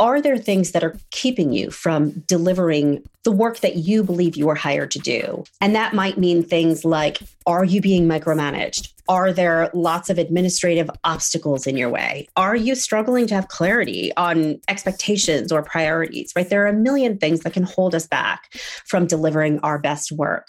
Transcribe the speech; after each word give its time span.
Are 0.00 0.20
there 0.20 0.36
things 0.36 0.72
that 0.72 0.82
are 0.82 0.96
keeping 1.10 1.52
you 1.52 1.70
from 1.70 2.10
delivering 2.26 3.04
the 3.22 3.30
work 3.30 3.60
that 3.60 3.76
you 3.76 4.02
believe 4.02 4.36
you 4.36 4.48
are 4.48 4.56
hired 4.56 4.90
to 4.92 4.98
do? 4.98 5.44
And 5.60 5.74
that 5.76 5.94
might 5.94 6.18
mean 6.18 6.42
things 6.42 6.84
like 6.84 7.20
Are 7.46 7.64
you 7.64 7.80
being 7.80 8.08
micromanaged? 8.08 8.92
Are 9.06 9.32
there 9.32 9.70
lots 9.74 10.10
of 10.10 10.18
administrative 10.18 10.90
obstacles 11.04 11.66
in 11.66 11.76
your 11.76 11.90
way? 11.90 12.26
Are 12.36 12.56
you 12.56 12.74
struggling 12.74 13.26
to 13.28 13.34
have 13.34 13.48
clarity 13.48 14.12
on 14.16 14.60
expectations 14.66 15.52
or 15.52 15.62
priorities, 15.62 16.32
right? 16.34 16.48
There 16.48 16.64
are 16.64 16.68
a 16.68 16.72
million 16.72 17.18
things 17.18 17.40
that 17.40 17.52
can 17.52 17.64
hold 17.64 17.94
us 17.94 18.06
back 18.06 18.52
from 18.86 19.06
delivering 19.06 19.60
our 19.60 19.78
best 19.78 20.10
work. 20.10 20.48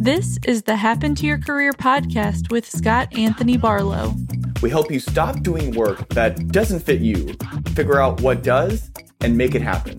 This 0.00 0.38
is 0.46 0.62
the 0.62 0.76
Happen 0.76 1.16
to 1.16 1.26
Your 1.26 1.38
Career 1.38 1.72
podcast 1.72 2.52
with 2.52 2.70
Scott 2.70 3.18
Anthony 3.18 3.56
Barlow. 3.56 4.14
We 4.62 4.70
help 4.70 4.92
you 4.92 5.00
stop 5.00 5.42
doing 5.42 5.74
work 5.74 6.10
that 6.10 6.52
doesn't 6.52 6.80
fit 6.80 7.00
you, 7.00 7.34
figure 7.74 8.00
out 8.00 8.20
what 8.20 8.44
does, 8.44 8.92
and 9.20 9.36
make 9.36 9.56
it 9.56 9.60
happen. 9.60 9.98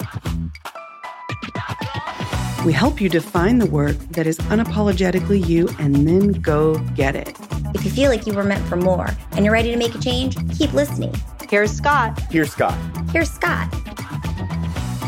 We 2.66 2.72
help 2.72 3.02
you 3.02 3.10
define 3.10 3.60
the 3.60 3.66
work 3.66 3.98
that 4.12 4.26
is 4.26 4.38
unapologetically 4.38 5.46
you 5.46 5.68
and 5.80 6.08
then 6.08 6.32
go 6.32 6.78
get 6.96 7.18
it. 7.18 7.36
If 7.76 7.84
you 7.84 7.92
feel 7.92 8.10
like 8.10 8.26
you 8.26 8.34
were 8.34 8.46
meant 8.46 8.66
for 8.70 8.78
more 8.78 9.10
and 9.34 9.44
you're 9.44 9.54
ready 9.54 9.70
to 9.72 9.78
make 9.78 9.96
a 9.96 10.00
change, 10.00 10.38
keep 10.58 10.72
listening. 10.72 11.14
Here's 11.50 11.74
Scott. 11.74 12.18
Here's 12.32 12.54
Scott. 12.54 12.78
Here's 13.12 13.30
Scott. 13.30 13.68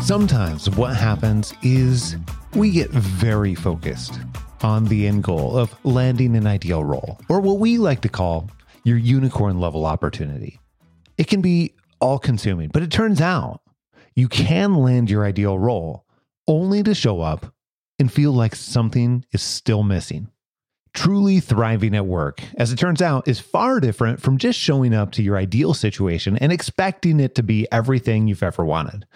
Sometimes 0.02 0.68
what 0.68 0.94
happens 0.94 1.54
is 1.62 2.16
we 2.54 2.70
get 2.70 2.90
very 2.90 3.54
focused 3.54 4.20
on 4.64 4.86
the 4.86 5.06
end 5.06 5.24
goal 5.24 5.56
of 5.56 5.74
landing 5.84 6.36
an 6.36 6.46
ideal 6.46 6.84
role, 6.84 7.18
or 7.28 7.40
what 7.40 7.58
we 7.58 7.78
like 7.78 8.00
to 8.02 8.08
call 8.08 8.50
your 8.84 8.96
unicorn 8.96 9.60
level 9.60 9.86
opportunity. 9.86 10.58
It 11.18 11.28
can 11.28 11.40
be 11.40 11.74
all 12.00 12.18
consuming, 12.18 12.68
but 12.68 12.82
it 12.82 12.90
turns 12.90 13.20
out 13.20 13.60
you 14.14 14.28
can 14.28 14.74
land 14.74 15.10
your 15.10 15.24
ideal 15.24 15.58
role 15.58 16.04
only 16.46 16.82
to 16.82 16.94
show 16.94 17.20
up 17.20 17.54
and 17.98 18.12
feel 18.12 18.32
like 18.32 18.54
something 18.54 19.24
is 19.32 19.42
still 19.42 19.82
missing. 19.82 20.28
Truly 20.94 21.40
thriving 21.40 21.94
at 21.94 22.04
work, 22.04 22.42
as 22.56 22.72
it 22.72 22.76
turns 22.76 23.00
out, 23.00 23.26
is 23.26 23.40
far 23.40 23.80
different 23.80 24.20
from 24.20 24.36
just 24.36 24.58
showing 24.58 24.92
up 24.92 25.12
to 25.12 25.22
your 25.22 25.38
ideal 25.38 25.72
situation 25.72 26.36
and 26.36 26.52
expecting 26.52 27.20
it 27.20 27.34
to 27.36 27.42
be 27.42 27.66
everything 27.72 28.26
you've 28.26 28.42
ever 28.42 28.64
wanted. 28.64 29.06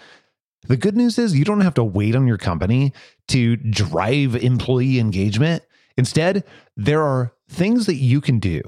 The 0.67 0.77
good 0.77 0.97
news 0.97 1.17
is 1.17 1.37
you 1.37 1.45
don't 1.45 1.61
have 1.61 1.75
to 1.75 1.83
wait 1.83 2.15
on 2.15 2.27
your 2.27 2.37
company 2.37 2.93
to 3.29 3.55
drive 3.55 4.35
employee 4.35 4.99
engagement. 4.99 5.63
Instead, 5.97 6.43
there 6.75 7.03
are 7.03 7.33
things 7.49 7.85
that 7.85 7.95
you 7.95 8.21
can 8.21 8.39
do 8.39 8.61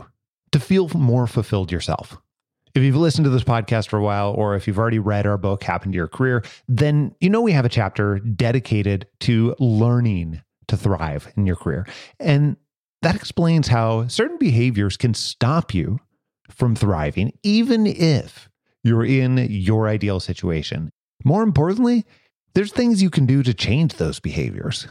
to 0.52 0.60
feel 0.60 0.90
more 0.90 1.28
fulfilled 1.28 1.72
yourself. 1.72 2.18
If 2.74 2.84
you've 2.84 2.96
listened 2.96 3.26
to 3.26 3.30
this 3.30 3.44
podcast 3.44 3.90
for 3.90 3.98
a 3.98 4.04
while, 4.04 4.32
or 4.32 4.56
if 4.56 4.68
you've 4.68 4.80
already 4.80 5.00
read 5.00 5.26
our 5.26 5.38
book, 5.38 5.64
Happen 5.64 5.92
to 5.92 5.96
Your 5.96 6.08
Career, 6.08 6.44
then 6.68 7.14
you 7.20 7.30
know 7.30 7.42
we 7.42 7.52
have 7.52 7.66
a 7.66 7.70
chapter 7.70 8.20
dedicated 8.20 9.08
to 9.22 9.56
learning 9.60 10.42
to 10.68 10.78
thrive 10.78 11.32
in 11.36 11.46
your 11.46 11.56
career. 11.56 11.86
And 12.20 12.58
that 13.02 13.16
explains 13.16 13.68
how 13.68 14.08
certain 14.08 14.38
behaviors 14.38 14.98
can 14.98 15.14
stop 15.14 15.74
you 15.74 16.00
from 16.50 16.76
thriving, 16.76 17.34
even 17.44 17.88
if 17.88 18.50
you're 18.84 19.06
in 19.06 19.38
your 19.50 19.88
ideal 19.88 20.20
situation. 20.20 20.92
More 21.24 21.44
importantly, 21.44 22.06
there's 22.56 22.72
things 22.72 23.02
you 23.02 23.10
can 23.10 23.26
do 23.26 23.44
to 23.44 23.54
change 23.54 23.96
those 23.96 24.20
behaviors. 24.20 24.88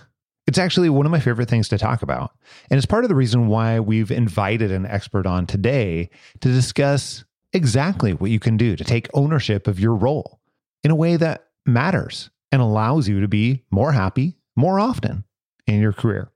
It's 0.46 0.58
actually 0.58 0.88
one 0.88 1.04
of 1.04 1.12
my 1.12 1.20
favorite 1.20 1.48
things 1.48 1.68
to 1.68 1.78
talk 1.78 2.02
about. 2.02 2.32
And 2.70 2.78
it's 2.78 2.86
part 2.86 3.04
of 3.04 3.08
the 3.08 3.14
reason 3.14 3.48
why 3.48 3.80
we've 3.80 4.10
invited 4.10 4.72
an 4.72 4.86
expert 4.86 5.26
on 5.26 5.46
today 5.46 6.08
to 6.40 6.48
discuss 6.48 7.24
exactly 7.52 8.12
what 8.12 8.30
you 8.30 8.40
can 8.40 8.56
do 8.56 8.76
to 8.76 8.84
take 8.84 9.08
ownership 9.14 9.66
of 9.66 9.80
your 9.80 9.94
role 9.94 10.40
in 10.82 10.90
a 10.90 10.96
way 10.96 11.16
that 11.16 11.48
matters 11.66 12.30
and 12.50 12.62
allows 12.62 13.08
you 13.08 13.20
to 13.20 13.28
be 13.28 13.64
more 13.70 13.92
happy 13.92 14.36
more 14.56 14.80
often 14.80 15.24
in 15.66 15.80
your 15.80 15.92
career. 15.92 16.30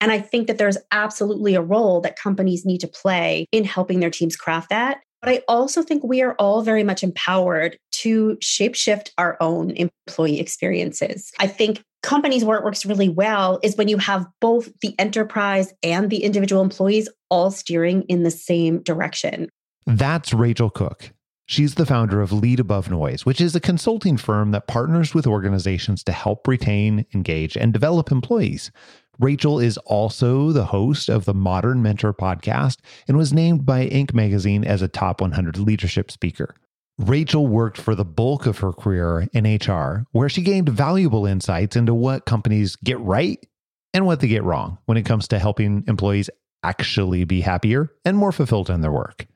And 0.00 0.12
I 0.12 0.20
think 0.20 0.46
that 0.46 0.58
there's 0.58 0.76
absolutely 0.92 1.54
a 1.54 1.62
role 1.62 2.00
that 2.02 2.18
companies 2.18 2.66
need 2.66 2.78
to 2.78 2.88
play 2.88 3.46
in 3.52 3.64
helping 3.64 4.00
their 4.00 4.10
teams 4.10 4.36
craft 4.36 4.68
that. 4.68 5.00
But 5.22 5.30
I 5.30 5.42
also 5.48 5.82
think 5.82 6.04
we 6.04 6.20
are 6.20 6.34
all 6.34 6.60
very 6.60 6.84
much 6.84 7.02
empowered 7.02 7.78
to 8.02 8.36
shapeshift 8.42 9.10
our 9.18 9.36
own 9.40 9.70
employee 9.72 10.40
experiences. 10.40 11.32
I 11.38 11.46
think 11.46 11.82
companies 12.02 12.44
where 12.44 12.58
it 12.58 12.64
works 12.64 12.84
really 12.84 13.08
well 13.08 13.58
is 13.62 13.76
when 13.76 13.88
you 13.88 13.98
have 13.98 14.26
both 14.40 14.70
the 14.80 14.94
enterprise 14.98 15.72
and 15.82 16.10
the 16.10 16.22
individual 16.22 16.62
employees 16.62 17.08
all 17.30 17.50
steering 17.50 18.02
in 18.02 18.22
the 18.22 18.30
same 18.30 18.82
direction. 18.82 19.48
That's 19.86 20.32
Rachel 20.32 20.70
Cooke. 20.70 21.12
She's 21.46 21.74
the 21.74 21.84
founder 21.84 22.22
of 22.22 22.32
Lead 22.32 22.58
Above 22.58 22.90
Noise, 22.90 23.26
which 23.26 23.40
is 23.40 23.54
a 23.54 23.60
consulting 23.60 24.16
firm 24.16 24.50
that 24.52 24.66
partners 24.66 25.14
with 25.14 25.26
organizations 25.26 26.02
to 26.04 26.12
help 26.12 26.48
retain, 26.48 27.04
engage, 27.12 27.54
and 27.54 27.70
develop 27.70 28.10
employees. 28.10 28.70
Rachel 29.18 29.60
is 29.60 29.76
also 29.78 30.52
the 30.52 30.64
host 30.64 31.08
of 31.08 31.26
the 31.26 31.34
Modern 31.34 31.82
Mentor 31.82 32.14
podcast 32.14 32.78
and 33.06 33.16
was 33.16 33.32
named 33.32 33.66
by 33.66 33.86
Inc. 33.88 34.14
magazine 34.14 34.64
as 34.64 34.82
a 34.82 34.88
top 34.88 35.20
100 35.20 35.58
leadership 35.58 36.10
speaker. 36.10 36.54
Rachel 36.98 37.46
worked 37.46 37.80
for 37.80 37.94
the 37.94 38.04
bulk 38.04 38.46
of 38.46 38.58
her 38.58 38.72
career 38.72 39.28
in 39.32 39.44
HR, 39.44 40.06
where 40.12 40.28
she 40.28 40.42
gained 40.42 40.68
valuable 40.68 41.26
insights 41.26 41.74
into 41.74 41.92
what 41.92 42.24
companies 42.24 42.76
get 42.76 43.00
right 43.00 43.44
and 43.92 44.06
what 44.06 44.20
they 44.20 44.28
get 44.28 44.44
wrong 44.44 44.78
when 44.86 44.96
it 44.96 45.04
comes 45.04 45.26
to 45.28 45.38
helping 45.38 45.84
employees 45.88 46.30
actually 46.62 47.24
be 47.24 47.40
happier 47.40 47.90
and 48.04 48.16
more 48.16 48.32
fulfilled 48.32 48.70
in 48.70 48.80
their 48.80 48.92
work. 48.92 49.26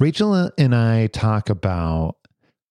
Rachel 0.00 0.50
and 0.58 0.74
I 0.74 1.06
talk 1.08 1.50
about 1.50 2.16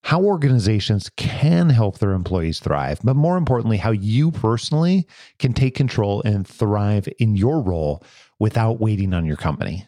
how 0.04 0.22
organizations 0.22 1.10
can 1.16 1.70
help 1.70 2.00
their 2.00 2.12
employees 2.12 2.60
thrive, 2.60 3.00
but 3.04 3.16
more 3.16 3.38
importantly, 3.38 3.78
how 3.78 3.92
you 3.92 4.32
personally 4.32 5.08
can 5.40 5.54
take 5.54 5.76
control 5.76 6.22
and 6.24 6.48
thrive 6.48 7.10
in 7.20 7.36
your 7.36 7.62
role 7.62 8.04
without 8.40 8.80
waiting 8.80 9.14
on 9.14 9.26
your 9.26 9.36
company. 9.38 9.86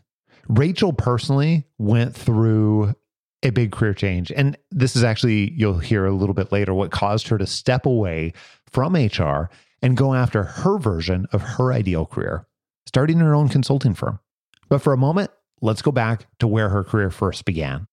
Rachel 0.47 0.94
personally 0.94 1.67
went 1.77 2.16
through 2.16 2.95
a 3.44 3.50
big 3.51 3.72
career 3.72 3.94
change. 3.94 4.31
And 4.31 4.57
this 4.72 4.95
is 4.95 5.03
actually, 5.03 5.51
you'll 5.51 5.79
hear 5.79 6.05
a 6.05 6.13
little 6.13 6.33
bit 6.33 6.51
later, 6.51 6.73
what 6.73 6.91
caused 6.91 7.27
her 7.29 7.38
to 7.38 7.47
step 7.47 7.85
away 7.85 8.33
from 8.66 8.95
HR 8.95 9.50
and 9.81 9.95
go 9.95 10.13
after 10.13 10.44
her 10.44 10.77
version 10.77 11.25
of 11.31 11.41
her 11.41 11.72
ideal 11.72 12.05
career, 12.05 12.45
starting 12.85 13.19
her 13.19 13.33
own 13.33 13.50
consulting 13.50 13.94
firm. 13.94 14.19
But 14.67 14.81
for 14.81 14.94
a 14.94 14.97
moment, 14.97 15.31
let's 15.61 15.81
go 15.81 15.91
back 15.91 16.27
to 16.39 16.47
where 16.47 16.69
her 16.69 16.83
career 16.83 17.09
first 17.09 17.45
began. 17.45 17.88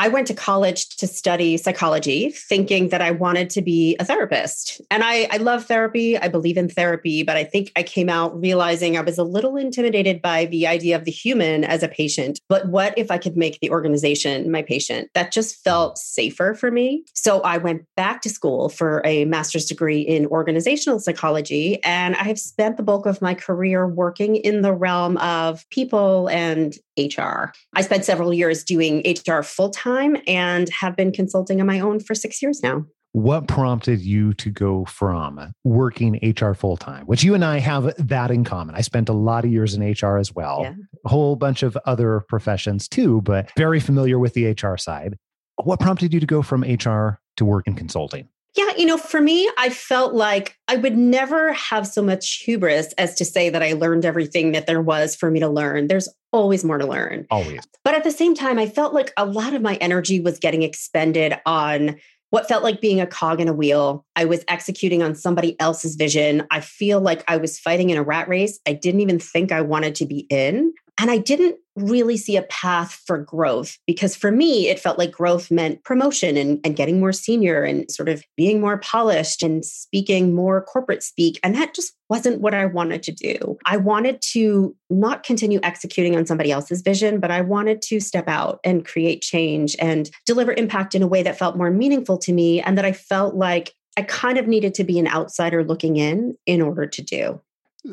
I 0.00 0.08
went 0.08 0.26
to 0.28 0.34
college 0.34 0.96
to 0.96 1.06
study 1.06 1.58
psychology, 1.58 2.30
thinking 2.30 2.88
that 2.88 3.02
I 3.02 3.10
wanted 3.10 3.50
to 3.50 3.60
be 3.60 3.96
a 4.00 4.04
therapist. 4.06 4.80
And 4.90 5.04
I, 5.04 5.28
I 5.30 5.36
love 5.36 5.66
therapy. 5.66 6.16
I 6.16 6.26
believe 6.26 6.56
in 6.56 6.70
therapy, 6.70 7.22
but 7.22 7.36
I 7.36 7.44
think 7.44 7.70
I 7.76 7.82
came 7.82 8.08
out 8.08 8.34
realizing 8.40 8.96
I 8.96 9.02
was 9.02 9.18
a 9.18 9.24
little 9.24 9.58
intimidated 9.58 10.22
by 10.22 10.46
the 10.46 10.66
idea 10.66 10.96
of 10.96 11.04
the 11.04 11.10
human 11.10 11.64
as 11.64 11.82
a 11.82 11.88
patient. 11.88 12.40
But 12.48 12.68
what 12.68 12.96
if 12.96 13.10
I 13.10 13.18
could 13.18 13.36
make 13.36 13.60
the 13.60 13.70
organization 13.70 14.50
my 14.50 14.62
patient? 14.62 15.10
That 15.12 15.32
just 15.32 15.62
felt 15.62 15.98
safer 15.98 16.54
for 16.54 16.70
me. 16.70 17.04
So 17.12 17.42
I 17.42 17.58
went 17.58 17.84
back 17.94 18.22
to 18.22 18.30
school 18.30 18.70
for 18.70 19.02
a 19.04 19.26
master's 19.26 19.66
degree 19.66 20.00
in 20.00 20.24
organizational 20.28 20.98
psychology. 21.00 21.78
And 21.84 22.16
I 22.16 22.22
have 22.22 22.38
spent 22.38 22.78
the 22.78 22.82
bulk 22.82 23.04
of 23.04 23.20
my 23.20 23.34
career 23.34 23.86
working 23.86 24.36
in 24.36 24.62
the 24.62 24.72
realm 24.72 25.18
of 25.18 25.68
people 25.68 26.30
and 26.30 26.74
HR. 27.08 27.52
I 27.74 27.82
spent 27.82 28.04
several 28.04 28.32
years 28.32 28.64
doing 28.64 29.02
HR 29.06 29.42
full 29.42 29.70
time 29.70 30.16
and 30.26 30.68
have 30.70 30.96
been 30.96 31.12
consulting 31.12 31.60
on 31.60 31.66
my 31.66 31.80
own 31.80 32.00
for 32.00 32.14
six 32.14 32.42
years 32.42 32.62
now. 32.62 32.84
What 33.12 33.48
prompted 33.48 34.00
you 34.00 34.34
to 34.34 34.50
go 34.50 34.84
from 34.84 35.52
working 35.64 36.20
HR 36.22 36.52
full 36.52 36.76
time, 36.76 37.06
which 37.06 37.24
you 37.24 37.34
and 37.34 37.44
I 37.44 37.58
have 37.58 37.92
that 38.08 38.30
in 38.30 38.44
common? 38.44 38.76
I 38.76 38.82
spent 38.82 39.08
a 39.08 39.12
lot 39.12 39.44
of 39.44 39.50
years 39.50 39.74
in 39.74 39.82
HR 39.82 40.16
as 40.16 40.32
well, 40.32 40.60
yeah. 40.62 40.74
a 41.04 41.08
whole 41.08 41.34
bunch 41.34 41.64
of 41.64 41.76
other 41.86 42.20
professions 42.28 42.86
too, 42.86 43.20
but 43.22 43.50
very 43.56 43.80
familiar 43.80 44.18
with 44.20 44.34
the 44.34 44.52
HR 44.52 44.76
side. 44.76 45.16
What 45.56 45.80
prompted 45.80 46.14
you 46.14 46.20
to 46.20 46.26
go 46.26 46.40
from 46.40 46.62
HR 46.62 47.20
to 47.36 47.44
work 47.44 47.66
in 47.66 47.74
consulting? 47.74 48.28
Yeah, 48.56 48.70
you 48.76 48.86
know, 48.86 48.96
for 48.96 49.20
me, 49.20 49.48
I 49.58 49.70
felt 49.70 50.12
like 50.12 50.56
I 50.66 50.76
would 50.76 50.96
never 50.96 51.52
have 51.52 51.86
so 51.86 52.02
much 52.02 52.42
hubris 52.44 52.92
as 52.94 53.14
to 53.16 53.24
say 53.24 53.48
that 53.48 53.62
I 53.62 53.74
learned 53.74 54.04
everything 54.04 54.52
that 54.52 54.66
there 54.66 54.82
was 54.82 55.14
for 55.14 55.30
me 55.30 55.40
to 55.40 55.48
learn. 55.48 55.86
There's 55.86 56.08
always 56.32 56.64
more 56.64 56.78
to 56.78 56.86
learn. 56.86 57.26
Always. 57.30 57.60
But 57.84 57.94
at 57.94 58.04
the 58.04 58.10
same 58.10 58.34
time, 58.34 58.58
I 58.58 58.66
felt 58.66 58.92
like 58.92 59.12
a 59.16 59.24
lot 59.24 59.54
of 59.54 59.62
my 59.62 59.76
energy 59.76 60.20
was 60.20 60.38
getting 60.38 60.62
expended 60.62 61.38
on 61.46 61.96
what 62.30 62.48
felt 62.48 62.62
like 62.62 62.80
being 62.80 63.00
a 63.00 63.06
cog 63.06 63.40
in 63.40 63.48
a 63.48 63.52
wheel. 63.52 64.04
I 64.16 64.24
was 64.24 64.44
executing 64.48 65.02
on 65.02 65.14
somebody 65.14 65.58
else's 65.60 65.96
vision. 65.96 66.46
I 66.50 66.60
feel 66.60 67.00
like 67.00 67.24
I 67.28 67.36
was 67.36 67.58
fighting 67.58 67.90
in 67.90 67.98
a 67.98 68.02
rat 68.02 68.28
race 68.28 68.58
I 68.66 68.72
didn't 68.72 69.00
even 69.00 69.18
think 69.18 69.52
I 69.52 69.60
wanted 69.60 69.96
to 69.96 70.06
be 70.06 70.26
in. 70.30 70.72
And 71.00 71.10
I 71.10 71.16
didn't 71.16 71.56
really 71.76 72.18
see 72.18 72.36
a 72.36 72.42
path 72.42 73.00
for 73.06 73.16
growth 73.16 73.78
because 73.86 74.14
for 74.14 74.30
me, 74.30 74.68
it 74.68 74.78
felt 74.78 74.98
like 74.98 75.10
growth 75.10 75.50
meant 75.50 75.82
promotion 75.82 76.36
and, 76.36 76.60
and 76.62 76.76
getting 76.76 77.00
more 77.00 77.12
senior 77.12 77.62
and 77.62 77.90
sort 77.90 78.10
of 78.10 78.22
being 78.36 78.60
more 78.60 78.76
polished 78.76 79.42
and 79.42 79.64
speaking 79.64 80.34
more 80.34 80.60
corporate 80.60 81.02
speak. 81.02 81.40
And 81.42 81.54
that 81.54 81.74
just 81.74 81.94
wasn't 82.10 82.42
what 82.42 82.52
I 82.52 82.66
wanted 82.66 83.02
to 83.04 83.12
do. 83.12 83.56
I 83.64 83.78
wanted 83.78 84.20
to 84.32 84.76
not 84.90 85.22
continue 85.22 85.58
executing 85.62 86.16
on 86.16 86.26
somebody 86.26 86.52
else's 86.52 86.82
vision, 86.82 87.18
but 87.18 87.30
I 87.30 87.40
wanted 87.40 87.80
to 87.82 87.98
step 87.98 88.28
out 88.28 88.60
and 88.62 88.84
create 88.84 89.22
change 89.22 89.74
and 89.80 90.10
deliver 90.26 90.52
impact 90.52 90.94
in 90.94 91.02
a 91.02 91.08
way 91.08 91.22
that 91.22 91.38
felt 91.38 91.56
more 91.56 91.70
meaningful 91.70 92.18
to 92.18 92.32
me 92.32 92.60
and 92.60 92.76
that 92.76 92.84
I 92.84 92.92
felt 92.92 93.34
like 93.34 93.72
I 93.96 94.02
kind 94.02 94.36
of 94.36 94.46
needed 94.46 94.74
to 94.74 94.84
be 94.84 94.98
an 94.98 95.08
outsider 95.08 95.64
looking 95.64 95.96
in 95.96 96.36
in 96.44 96.60
order 96.60 96.86
to 96.86 97.02
do. 97.02 97.40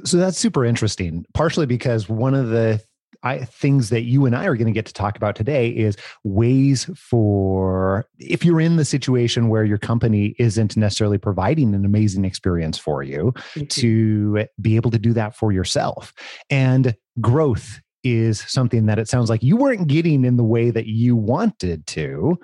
So 0.04 0.18
that's 0.18 0.38
super 0.38 0.66
interesting, 0.66 1.26
partially 1.34 1.66
because 1.66 2.10
one 2.10 2.34
of 2.34 2.50
the 2.50 2.82
I, 3.24 3.40
things 3.40 3.90
that 3.90 4.02
you 4.02 4.26
and 4.26 4.36
I 4.36 4.46
are 4.46 4.56
going 4.56 4.68
to 4.68 4.74
get 4.74 4.86
to 4.88 4.94
talk 4.94 5.18
about 5.18 5.36
today 5.36 5.70
is 5.70 5.98
ways 6.24 6.90
for 6.96 8.08
if 8.20 8.44
you're 8.44 8.62
in 8.62 8.78
the 8.78 8.86
situation 8.86 9.50
where 9.50 9.64
your 9.64 9.78
company 9.78 10.36
isn't 10.40 10.78
necessarily 10.78 11.18
providing 11.18 11.74
an 11.74 11.86
amazing 11.86 12.26
experience 12.26 12.78
for 12.78 13.04
you 13.04 13.34
mm-hmm. 13.54 13.66
to 13.66 14.46
be 14.62 14.76
able 14.76 14.92
to 14.92 15.00
do 15.00 15.14
that 15.14 15.36
for 15.36 15.52
yourself. 15.52 16.14
And 16.50 16.96
growth 17.22 17.80
is 18.04 18.40
something 18.42 18.86
that 18.86 19.00
it 19.00 19.10
sounds 19.10 19.30
like 19.30 19.44
you 19.44 19.58
weren't 19.58 19.88
getting 19.88 20.24
in 20.24 20.38
the 20.38 20.44
way 20.44 20.70
that 20.70 20.88
you 20.88 21.16
wanted 21.16 21.86
to. 21.88 22.40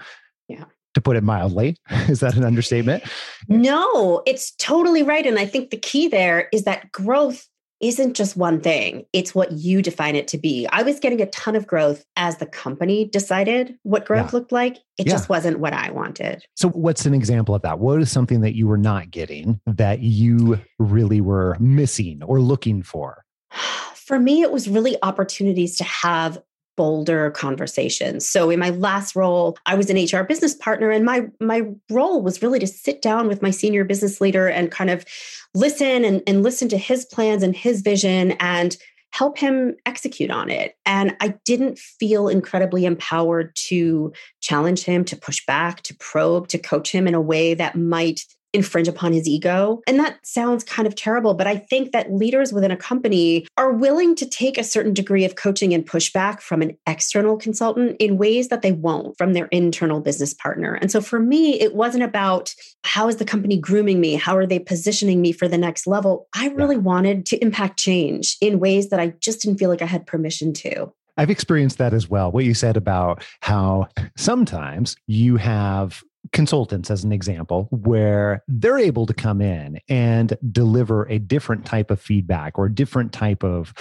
Yeah 0.47 0.65
to 0.93 1.01
put 1.01 1.15
it 1.15 1.23
mildly. 1.23 1.77
Is 2.07 2.19
that 2.19 2.35
an 2.35 2.43
understatement? 2.43 3.03
No, 3.47 4.21
it's 4.25 4.51
totally 4.55 5.03
right. 5.03 5.25
And 5.25 5.39
I 5.39 5.45
think 5.45 5.69
the 5.69 5.77
key 5.77 6.07
there 6.07 6.49
is 6.51 6.63
that 6.63 6.91
growth 6.91 7.47
isn't 7.83 8.13
just 8.13 8.37
one 8.37 8.61
thing, 8.61 9.05
it's 9.11 9.35
what 9.35 9.51
you 9.51 9.81
define 9.81 10.15
it 10.15 10.29
to 10.29 10.37
be. 10.37 10.65
I 10.71 10.83
was 10.83 10.99
getting 11.01 11.21
a 11.21 11.25
ton 11.27 11.55
of 11.55 11.67
growth 11.67 12.05
as 12.15 12.37
the 12.37 12.45
company 12.45 13.05
decided 13.05 13.77
what 13.83 14.05
growth 14.05 14.31
yeah. 14.31 14.39
looked 14.39 14.51
like. 14.53 14.77
It 14.97 15.05
yeah. 15.05 15.11
just 15.11 15.27
wasn't 15.27 15.59
what 15.59 15.73
I 15.73 15.91
wanted. 15.91 16.45
So, 16.55 16.69
what's 16.69 17.05
an 17.05 17.13
example 17.13 17.53
of 17.53 17.61
that? 17.63 17.79
What 17.79 18.01
is 18.01 18.09
something 18.09 18.41
that 18.41 18.55
you 18.55 18.67
were 18.67 18.77
not 18.77 19.11
getting 19.11 19.59
that 19.67 19.99
you 19.99 20.59
really 20.79 21.19
were 21.19 21.57
missing 21.59 22.23
or 22.23 22.39
looking 22.39 22.83
for? 22.83 23.25
For 23.93 24.19
me, 24.19 24.41
it 24.41 24.51
was 24.51 24.67
really 24.67 24.97
opportunities 25.01 25.77
to 25.77 25.85
have 25.85 26.41
bolder 26.75 27.31
conversations. 27.31 28.27
So 28.27 28.49
in 28.49 28.59
my 28.59 28.71
last 28.71 29.15
role, 29.15 29.57
I 29.65 29.75
was 29.75 29.89
an 29.89 29.97
HR 29.97 30.23
business 30.23 30.55
partner 30.55 30.89
and 30.89 31.05
my 31.05 31.27
my 31.39 31.63
role 31.89 32.21
was 32.21 32.41
really 32.41 32.59
to 32.59 32.67
sit 32.67 33.01
down 33.01 33.27
with 33.27 33.41
my 33.41 33.51
senior 33.51 33.83
business 33.83 34.19
leader 34.19 34.47
and 34.47 34.71
kind 34.71 34.89
of 34.89 35.05
listen 35.53 36.03
and, 36.03 36.21
and 36.25 36.43
listen 36.43 36.69
to 36.69 36.77
his 36.77 37.05
plans 37.05 37.43
and 37.43 37.55
his 37.55 37.81
vision 37.81 38.31
and 38.39 38.77
help 39.11 39.37
him 39.37 39.75
execute 39.85 40.31
on 40.31 40.49
it. 40.49 40.75
And 40.87 41.15
I 41.21 41.35
didn't 41.45 41.77
feel 41.77 42.27
incredibly 42.27 42.83
empowered 42.83 43.55
to 43.67 44.11
challenge 44.41 44.83
him, 44.83 45.05
to 45.05 45.15
push 45.15 45.45
back, 45.45 45.83
to 45.83 45.95
probe, 45.95 46.47
to 46.47 46.57
coach 46.57 46.91
him 46.91 47.07
in 47.07 47.13
a 47.13 47.21
way 47.21 47.53
that 47.53 47.75
might 47.75 48.21
infringe 48.53 48.87
upon 48.87 49.13
his 49.13 49.27
ego. 49.27 49.81
And 49.87 49.99
that 49.99 50.25
sounds 50.25 50.63
kind 50.63 50.87
of 50.87 50.95
terrible, 50.95 51.33
but 51.33 51.47
I 51.47 51.57
think 51.57 51.91
that 51.91 52.13
leaders 52.13 52.53
within 52.53 52.71
a 52.71 52.77
company 52.77 53.47
are 53.57 53.71
willing 53.71 54.15
to 54.15 54.25
take 54.25 54.57
a 54.57 54.63
certain 54.63 54.93
degree 54.93 55.25
of 55.25 55.35
coaching 55.35 55.73
and 55.73 55.85
pushback 55.85 56.39
from 56.39 56.61
an 56.61 56.77
external 56.87 57.37
consultant 57.37 57.97
in 57.99 58.17
ways 58.17 58.49
that 58.49 58.61
they 58.61 58.71
won't 58.71 59.17
from 59.17 59.33
their 59.33 59.47
internal 59.47 59.99
business 59.99 60.33
partner. 60.33 60.75
And 60.75 60.91
so 60.91 61.01
for 61.01 61.19
me, 61.19 61.59
it 61.59 61.75
wasn't 61.75 62.03
about 62.03 62.53
how 62.83 63.07
is 63.07 63.17
the 63.17 63.25
company 63.25 63.57
grooming 63.57 63.99
me? 63.99 64.15
How 64.15 64.37
are 64.37 64.45
they 64.45 64.59
positioning 64.59 65.21
me 65.21 65.31
for 65.31 65.47
the 65.47 65.57
next 65.57 65.87
level? 65.87 66.27
I 66.35 66.49
really 66.49 66.77
wanted 66.77 67.25
to 67.27 67.41
impact 67.41 67.79
change 67.79 68.37
in 68.41 68.59
ways 68.59 68.89
that 68.89 68.99
I 68.99 69.07
just 69.19 69.41
didn't 69.41 69.57
feel 69.57 69.69
like 69.69 69.81
I 69.81 69.85
had 69.85 70.05
permission 70.05 70.53
to. 70.53 70.91
I've 71.17 71.29
experienced 71.29 71.77
that 71.77 71.93
as 71.93 72.09
well. 72.09 72.31
What 72.31 72.45
you 72.45 72.53
said 72.53 72.75
about 72.75 73.23
how 73.41 73.87
sometimes 74.17 74.95
you 75.05 75.37
have 75.37 76.03
consultants 76.31 76.89
as 76.89 77.03
an 77.03 77.11
example 77.11 77.67
where 77.71 78.43
they're 78.47 78.79
able 78.79 79.05
to 79.05 79.13
come 79.13 79.41
in 79.41 79.79
and 79.89 80.37
deliver 80.51 81.03
a 81.09 81.19
different 81.19 81.65
type 81.65 81.91
of 81.91 81.99
feedback 81.99 82.57
or 82.57 82.65
a 82.65 82.73
different 82.73 83.11
type 83.11 83.43
of 83.43 83.73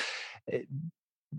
eh, 0.51 0.63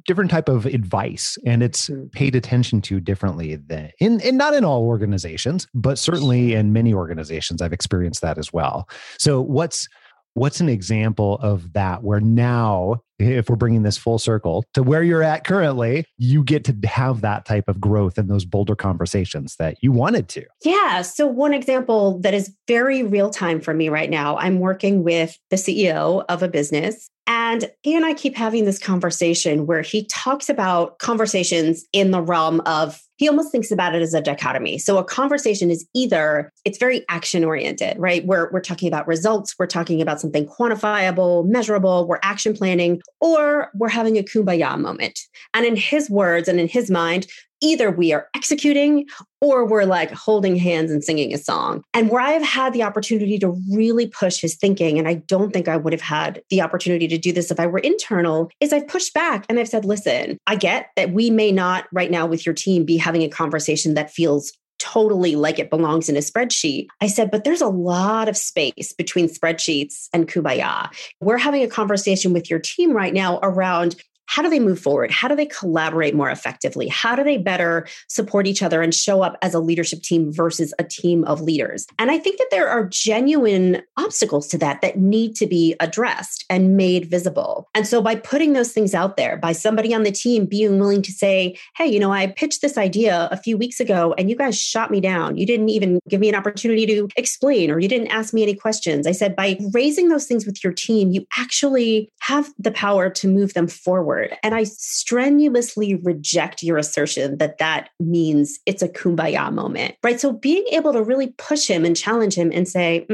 different 0.06 0.32
type 0.32 0.50
of 0.50 0.66
advice. 0.66 1.38
And 1.46 1.62
it's 1.62 1.90
paid 2.14 2.36
attention 2.36 2.82
to 2.84 3.00
differently 3.00 3.58
than 3.58 3.92
in, 4.00 4.20
in 4.22 4.38
not 4.38 4.56
in 4.56 4.66
all 4.66 4.84
organizations 4.84 5.68
but 5.74 6.00
certainly 6.00 6.54
in 6.54 6.74
many 6.74 6.94
organizations 6.94 7.62
i've 7.62 7.74
experienced 7.74 8.22
that 8.22 8.38
as 8.38 8.52
well. 8.54 8.88
So 9.20 9.42
what's 9.42 9.88
what's 10.34 10.60
an 10.60 10.70
example 10.70 11.38
of 11.42 11.74
that 11.74 12.04
where 12.04 12.20
now 12.20 13.02
if 13.19 13.50
we're 13.50 13.56
bringing 13.56 13.83
this 13.83 13.98
full 13.98 14.18
circle 14.18 14.65
to 14.74 14.83
where 14.83 15.04
you're 15.04 15.24
at 15.24 15.44
currently 15.44 16.06
you 16.18 16.44
get 16.44 16.63
to 16.63 16.75
have 16.88 17.21
that 17.21 17.45
type 17.45 17.68
of 17.68 17.80
growth 17.80 18.18
in 18.18 18.27
those 18.27 18.45
bolder 18.45 18.75
conversations 18.75 19.56
that 19.57 19.77
you 19.81 19.92
wanted 19.92 20.27
to 20.27 20.45
yeah 20.63 21.01
so 21.01 21.27
one 21.27 21.54
example 21.54 22.19
that 22.19 22.33
is 22.33 22.54
very 22.68 23.04
real 23.04 23.30
time 23.30 23.62
for 23.62 23.74
me 23.74 23.89
right 23.89 24.10
now 24.10 24.38
i'm 24.38 24.60
working 24.60 25.04
with 25.04 25.38
the 25.50 25.56
ceo 25.56 26.24
of 26.30 26.44
a 26.44 26.48
business 26.48 27.10
and 27.25 27.71
he 27.83 27.95
and 27.95 28.06
I 28.06 28.13
keep 28.13 28.36
having 28.36 28.65
this 28.65 28.80
conversation 28.80 29.65
where 29.65 29.81
he 29.81 30.06
talks 30.06 30.50
about 30.50 31.00
conversations 31.00 31.86
in 31.94 32.12
the 32.12 32.21
realm 32.21 32.62
of 32.65 33.01
he 33.18 33.30
almost 33.30 33.51
thinks 33.51 33.71
about 33.71 33.95
it 33.95 34.01
as 34.01 34.13
a 34.13 34.19
dichotomy. 34.19 34.77
So 34.77 34.98
a 34.98 35.04
conversation 35.04 35.71
is 35.71 35.88
either 35.95 36.51
it's 36.65 36.77
very 36.77 37.06
action 37.07 37.45
oriented, 37.45 37.98
right? 37.98 38.25
Where 38.25 38.50
we're 38.51 38.60
talking 38.60 38.89
about 38.89 39.07
results, 39.07 39.56
we're 39.57 39.68
talking 39.68 40.01
about 40.01 40.19
something 40.19 40.45
quantifiable, 40.45 41.45
measurable, 41.45 42.06
we're 42.07 42.19
action 42.24 42.54
planning, 42.54 43.01
or 43.20 43.70
we're 43.74 43.90
having 43.90 44.18
a 44.18 44.24
kumbaya 44.24 44.78
moment. 44.80 45.20
And 45.54 45.66
in 45.66 45.76
his 45.76 46.10
words 46.10 46.48
and 46.48 46.60
in 46.60 46.68
his 46.68 46.92
mind, 46.92 47.28
either 47.62 47.90
we 47.90 48.12
are 48.12 48.28
executing 48.36 49.06
or 49.40 49.66
we're 49.66 49.86
like 49.86 50.12
holding 50.12 50.56
hands 50.56 50.92
and 50.92 51.04
singing 51.04 51.34
a 51.34 51.38
song. 51.38 51.82
And 51.94 52.10
where 52.10 52.22
I've 52.22 52.44
had 52.44 52.74
the 52.74 52.84
opportunity 52.84 53.40
to 53.40 53.58
really 53.72 54.08
push 54.08 54.42
his 54.42 54.56
thinking, 54.56 55.00
and 55.00 55.08
I 55.08 55.16
don't 55.16 55.52
think 55.52 55.70
I 55.70 55.78
would 55.78 55.94
have 55.94 56.02
had 56.02 56.42
the 56.50 56.62
opportunity 56.62 57.08
to 57.08 57.18
do 57.18 57.32
this 57.32 57.52
if 57.52 57.60
I 57.60 57.68
were 57.68 57.80
internal, 57.80 58.50
is 58.60 58.74
I've 58.74 58.88
pushed 58.88 59.14
back 59.14 59.46
and 59.48 59.60
I've 59.60 59.70
said, 59.70 59.86
listen, 59.86 60.38
I 60.46 60.58
get 60.58 60.90
that 60.98 61.12
we 61.12 61.30
may 61.30 61.52
not 61.52 61.86
right 61.94 62.12
now 62.12 62.26
with 62.26 62.46
your 62.46 62.56
team 62.56 62.84
be 62.84 62.98
having 62.98 63.24
a 63.24 63.30
conversation 63.30 63.94
that 63.94 64.12
feels 64.12 64.52
totally 64.84 65.36
like 65.36 65.60
it 65.60 65.70
belongs 65.70 66.10
in 66.10 66.18
a 66.18 66.20
spreadsheet. 66.20 66.88
I 67.00 67.08
said, 67.08 67.32
but 67.32 67.46
there's 67.46 67.62
a 67.62 67.68
lot 67.68 68.28
of 68.28 68.36
space 68.36 68.94
between 68.98 69.30
spreadsheets 69.30 70.10
and 70.12 70.28
Kumbaya. 70.28 70.90
We're 71.22 71.38
having 71.38 71.64
a 71.64 71.68
conversation 71.68 72.34
with 72.34 72.50
your 72.50 72.60
team 72.60 72.92
right 72.92 73.14
now 73.14 73.40
around 73.42 73.96
how 74.25 74.42
do 74.42 74.50
they 74.50 74.60
move 74.60 74.80
forward? 74.80 75.12
How 75.12 75.28
do 75.28 75.36
they 75.36 75.46
collaborate 75.46 76.16
more 76.16 76.30
effectively? 76.30 76.88
How 76.88 77.16
do 77.16 77.24
they 77.24 77.38
better 77.38 77.88
support 78.08 78.48
each 78.48 78.64
other 78.64 78.81
and 78.81 78.94
show 78.94 79.22
up 79.22 79.38
as 79.42 79.54
a 79.54 79.60
leadership 79.60 80.02
team 80.02 80.31
versus 80.31 80.74
a 80.80 80.84
team 80.84 81.24
of 81.25 81.42
leaders? 81.42 81.86
And 82.00 82.10
I 82.10 82.18
think 82.18 82.38
that 82.38 82.48
there 82.50 82.68
are 82.68 82.86
genuine 82.86 83.84
obstacles 83.98 84.48
to 84.50 84.58
that 84.60 84.81
that 84.81 84.98
need 84.98 85.36
to 85.36 85.48
be 85.48 85.75
addressed 85.80 86.46
and 86.50 86.78
made 86.78 87.10
visible. 87.10 87.70
And 87.75 87.88
so 87.88 88.02
by 88.02 88.16
putting 88.16 88.54
those 88.54 88.72
things 88.72 88.94
out 88.94 89.18
there, 89.18 89.38
by 89.38 89.52
somebody 89.52 89.94
on 89.94 90.04
the 90.04 90.12
team 90.12 90.46
being 90.46 90.80
willing 90.80 91.02
to 91.04 91.12
say, 91.12 91.58
hey, 91.75 91.88
you 91.88 92.00
know, 92.00 92.12
I 92.12 92.28
pitched 92.28 92.62
this 92.62 92.78
idea 92.78 93.27
a 93.32 93.38
few 93.38 93.58
weeks 93.58 93.80
ago 93.80 94.15
and 94.18 94.30
you 94.30 94.36
guys 94.36 94.60
shot 94.60 94.89
me 94.89 95.01
down. 95.01 95.38
You 95.38 95.46
didn't 95.46 95.70
even 95.70 96.00
give 96.10 96.20
me 96.20 96.30
an 96.30 96.36
opportunity 96.36 96.86
to 96.88 97.08
explain 97.18 97.70
or 97.70 97.80
you 97.80 97.88
didn't 97.88 98.08
ask 98.08 98.34
me 98.34 98.44
any 98.44 98.56
questions. 98.56 99.06
I 99.06 99.12
said, 99.12 99.36
by 99.36 99.58
raising 99.74 100.10
those 100.10 100.25
things 100.25 100.46
with 100.46 100.63
your 100.63 100.74
team, 100.74 101.12
you 101.12 101.25
actually 101.38 102.12
have 102.22 102.50
the 102.58 102.72
power 102.72 103.10
to 103.10 103.27
move 103.27 103.53
them 103.53 103.68
forward 103.68 104.12
forward. 104.13 104.38
And 104.43 104.53
I 104.55 104.63
strenuously 104.63 105.96
reject 105.96 106.63
your 106.63 106.77
assertion 106.77 107.38
that 107.38 107.58
that 107.58 107.89
means 108.00 108.60
it's 108.65 108.82
a 108.82 108.89
kumbaya 108.89 109.51
moment, 109.51 109.96
right? 110.03 110.20
So 110.20 110.34
being 110.34 110.65
able 110.72 110.93
to 110.93 111.03
really 111.03 111.34
push 111.38 111.67
him 111.67 111.86
and 111.86 111.96
challenge 111.96 112.36
him 112.36 112.51
and 112.53 112.67
say, 112.67 113.08